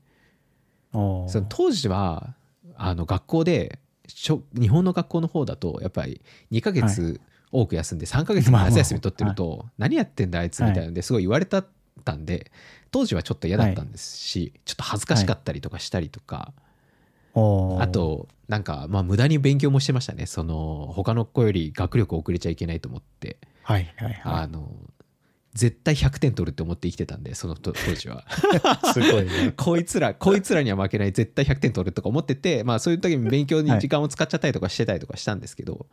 [0.93, 2.35] その当時は
[2.75, 6.21] あの学校でしょ日本の学校の方だとやっぱり
[6.51, 7.19] 2ヶ月
[7.51, 11.63] 多く休んで3ヶ月も夏休み取ってると何やってんだあいつみたいなのですごい言われた
[12.03, 12.51] たんで
[12.91, 16.53] 当時はちょっと嫌だったんですしちょっと恥ずかしかったりとかしたりとか
[17.33, 17.81] おー。
[17.81, 20.25] あ、となんかまあ無駄に勉強もしてましたね。
[20.25, 23.37] その他の子より学力遅れちゃいけないと思って。
[23.63, 24.71] はいはいはあの
[25.53, 28.25] 絶対100点取るって思って生きてたんでそのと当時は。
[28.83, 28.87] い。
[28.93, 29.53] すごいね。
[29.57, 35.87] こいつら、こいつらには負けない、絶対100点取るとか思ってて、まあそういう時に勉強に時間を使っちゃったりとかしてたりとかしたんですけど、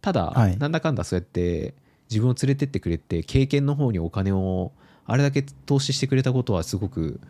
[0.00, 0.56] ただ、はい。
[0.58, 1.74] なんだかんだそうやって
[2.08, 4.72] 自分を連れてってくれて、経験の方にお金を
[5.06, 7.20] あれだけ投資してくれたことはすごく、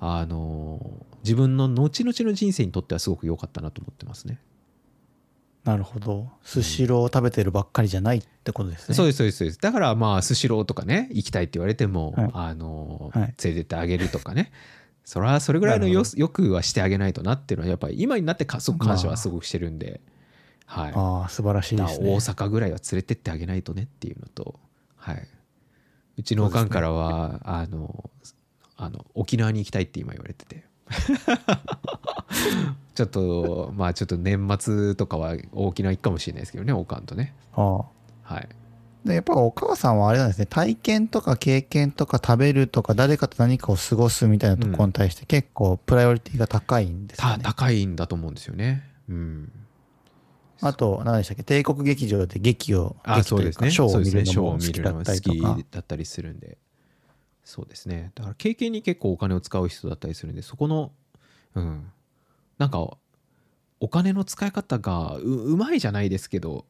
[0.00, 4.40] あの、自分の後々の人生にとってはすごく良かったなと思ってますね。
[5.64, 6.30] なるほど。
[6.42, 8.94] スシローを食べてるばっかりじゃないってことですね。
[8.94, 9.60] そうです、そうです、そうです。
[9.60, 14.50] だからまあ、スシローとかね、行きたいって言われても、はいあの、はい連れてってあげるとかね。
[15.04, 20.02] それはそれぐらいのよよくはしてあげないとなっていうのはやっぱり今になってかすごく感謝はすごくしてるんで、
[20.66, 22.10] はい、ああ、素晴らしいですね。
[22.10, 24.60] 大阪ぐらいは連れてってあげないとねっていうのと、
[24.96, 25.26] はい、
[26.18, 28.10] うちのおかんからは、あの
[28.76, 30.64] あの沖縄に行きたいって今言われてて。
[32.94, 37.34] ちょっとまあちょっと年末とかは沖縄行くかもしれないですけどねおかんとね。
[37.52, 37.84] ああ。
[38.22, 38.48] はい。
[39.04, 40.46] でやっぱお母さんはあれなんですね。
[40.46, 48.82] 体験とか経験とか食べるとか誰かと何かを過ごすみたいなところに対して結構プライオリティが高いんですよね、た高いんだと思うんですよね。
[49.08, 49.52] うん
[50.60, 51.44] あと何でしたっけ？
[51.44, 53.68] 帝国劇場で劇をあそうですね。
[53.68, 55.54] かショーを見るのも好きだったりとか。
[55.56, 56.58] きだったりするんで
[57.44, 58.12] そうですね。
[58.14, 60.92] だから経験に結構お金を使う人だったりするんでそこの
[61.54, 61.90] うん、
[62.58, 62.96] なんか
[63.80, 66.66] お金の使い方がううまいじゃないですけど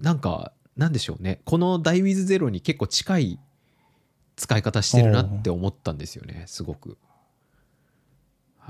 [0.00, 1.40] なんかなんでしょうね。
[1.44, 3.40] この「ダイ・ウィズ・ゼロ」に結構近い
[4.36, 6.98] 使い方してるなって思ったんですよねすごく。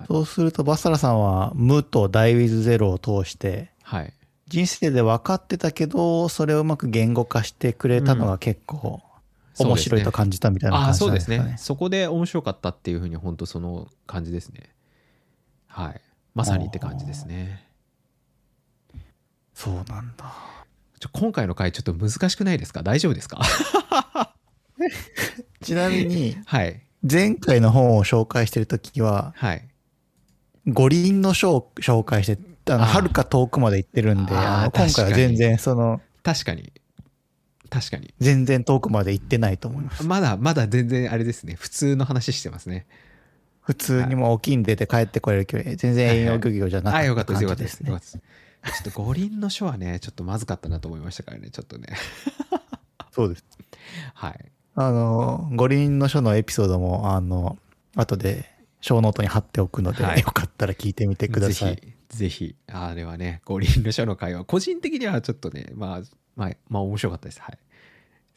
[0.09, 4.13] そうすると、バサラさんは、無とダイウィズゼロを通して、はい、
[4.49, 9.01] 人生で分かってたけど、それをうまく言語化してくれたのが結構
[9.61, 11.53] 面白いと感じたみたいな感じそうですすなんでかね。
[11.53, 14.71] ねそこで面白かったっていうふうに本当その感じですね。
[15.69, 16.01] はい。
[16.35, 17.65] まさにって感じですね。
[19.55, 20.35] そうなんだ。
[20.99, 22.83] ちょ今回の回ちょっと難しくないですか？
[22.83, 23.41] 大丈夫ですか？
[25.63, 26.83] ちなみに、はい。
[27.09, 29.69] 前回の本を紹介してるときは、はい。
[30.67, 36.73] 五輪の書を紹介して、はるか遠くまで行ってるんで、今回は全然その、確かに。
[37.71, 38.15] 確かに。
[38.19, 40.05] 全然遠くまで行ってないと思います。
[40.07, 41.55] まだまだ全然あれですね。
[41.55, 42.87] 普通の話してますね。
[43.61, 47.81] 普通にもう沖に出て帰ってこれる距離、全然遠洋漁業じゃなかっあよかったたですよかったです。
[47.81, 47.97] よか。
[47.97, 48.83] ったです。
[48.83, 51.89] ちょっと五輪の書はね ちょっとまずかったなと思いましたからねちょっとね。
[53.13, 53.45] そうです。
[54.15, 54.45] はい。
[54.75, 57.59] あの、五輪の書のエピソードも、あの、
[57.95, 58.45] 後で
[58.83, 60.21] 小ノートに貼っておくので、はい。
[60.21, 61.96] よかったら聞いてみてください。
[62.09, 66.03] ぜひあれはね五輪の書の会話個人的にはちょっとねまあ
[66.37, 67.41] まあまあ面白かったです。
[67.41, 67.59] はい。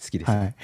[0.02, 0.40] 好きです、はい。
[0.40, 0.56] はい。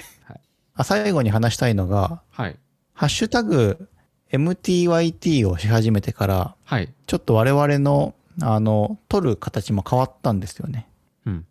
[0.74, 2.56] あ最後に話したいのが、はい。
[2.94, 3.88] ハッシュタグ
[4.32, 6.92] MTYT をし始めてから、はい。
[7.06, 10.88] ちょっと我々の、あの、撮る形も変わったんですよね。
[11.26, 11.46] うん。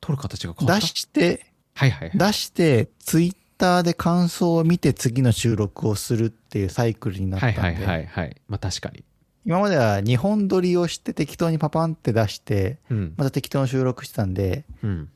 [0.00, 0.86] 取る形が変わ出った？
[0.86, 2.18] して、はいはいはい。
[2.18, 8.36] 出して、ツイッターで感想を見て次の収録をするっていうサイクルになったんで、はいはいはいはい。
[8.48, 9.02] まあ確かに
[9.48, 13.14] 今までは2本撮りをして適当にパパンって出して、うん。
[13.16, 15.08] また適当に収録してたんで、うん。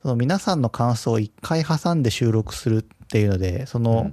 [0.00, 4.10] その皆さんの感想を一回挟んで収録するっていうので、その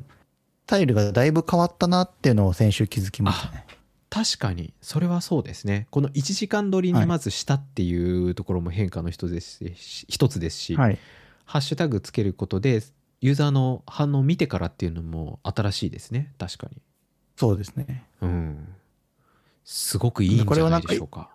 [0.68, 3.66] タイルがだいぶ変わったなっていうのを先週気づきましたね。
[4.10, 4.74] 確かに。
[4.82, 5.88] それはそうですね。
[5.90, 11.00] この1時間撮りにまずしたっていうところも変化の一つですし一つですし、はい。
[11.46, 12.82] ハッシュタグつけることで
[13.22, 16.34] ユーザーの反応を見てからっていうのも新しいですね。
[16.38, 16.82] 確かに。
[17.38, 18.04] そうですね。
[18.20, 18.68] うん
[19.64, 21.30] すごくいいんじゃないでしょうか。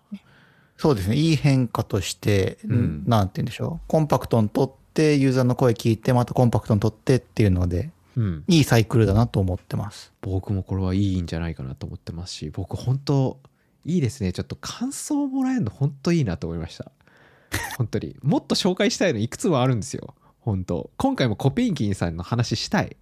[0.77, 1.15] そうですね。
[1.15, 3.03] いい変化として、うん。
[3.07, 3.87] なんて言うんでしょう。
[3.87, 8.43] コンパクトに撮って、ユーザーの声聞いて、またコンパクトに撮ってっていうので、うん。
[8.47, 10.11] いいサイクルだなと思ってます。
[10.21, 13.39] 僕もこれはいいんじゃないかなと思ってますし僕本当
[13.85, 14.33] いいですね。
[14.33, 16.91] ちょっと感想をもらえるの本当いいなと思いました。
[17.77, 18.15] 本当に。
[18.21, 20.15] もっと紹介したいのいくつもあるんですよ。
[20.39, 20.89] 本当。
[20.97, 22.97] 今回もコペンキンさんの話したい。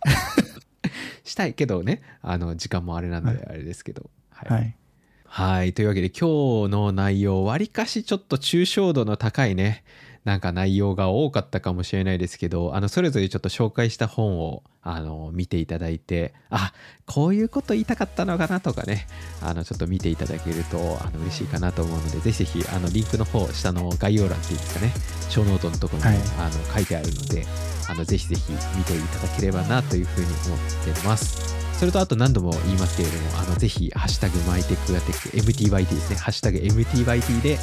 [1.24, 2.02] したいけどね。
[2.22, 4.02] あの時間もあれなんはであれですけど。
[4.02, 4.10] はい、
[4.44, 4.76] はい。
[5.24, 5.72] はい。
[5.72, 9.84] というわけで今日の内容、わりかしちょっと抽象度の高いね、
[10.26, 16.72] なんか内容が多かったかもしれないですけど、あの、それぞれちょっと紹介した本を、あの、見ていただいて、あ、
[17.06, 19.06] こういうこと言いたかったのかなとかね、
[19.40, 24.92] あの、ちょっと見ていただけると、あの、嬉しいかなと思うので、ぜひぜひ、あの、リンクの方、下の概要欄っていうんですかね、
[25.28, 27.46] ショーノートのところに、はいあの書いてあるので、
[27.88, 31.55] あの、ぜひぜひ見ていただければなというふうに思ってます。
[31.78, 37.58] それとあと何度も言いますけれども、あのぜひ、ハッシュタグ My Tech Your Tech、MTYT ですね、ハッシュタグ MTYT で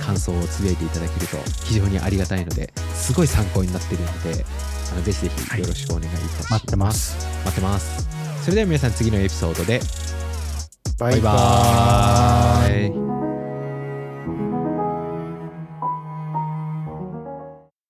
[0.00, 4.44] 感想をつぶやいていただけると非常にありがたいので、すごい参考になってるので、
[4.92, 6.52] あのぜひぜひよろしくお願いいたします。
[6.52, 7.16] 待ってます。
[7.44, 8.08] 待ってます。
[8.42, 9.80] それでは皆さん次のエピソードで、
[10.98, 13.05] バイババイバーイーイ。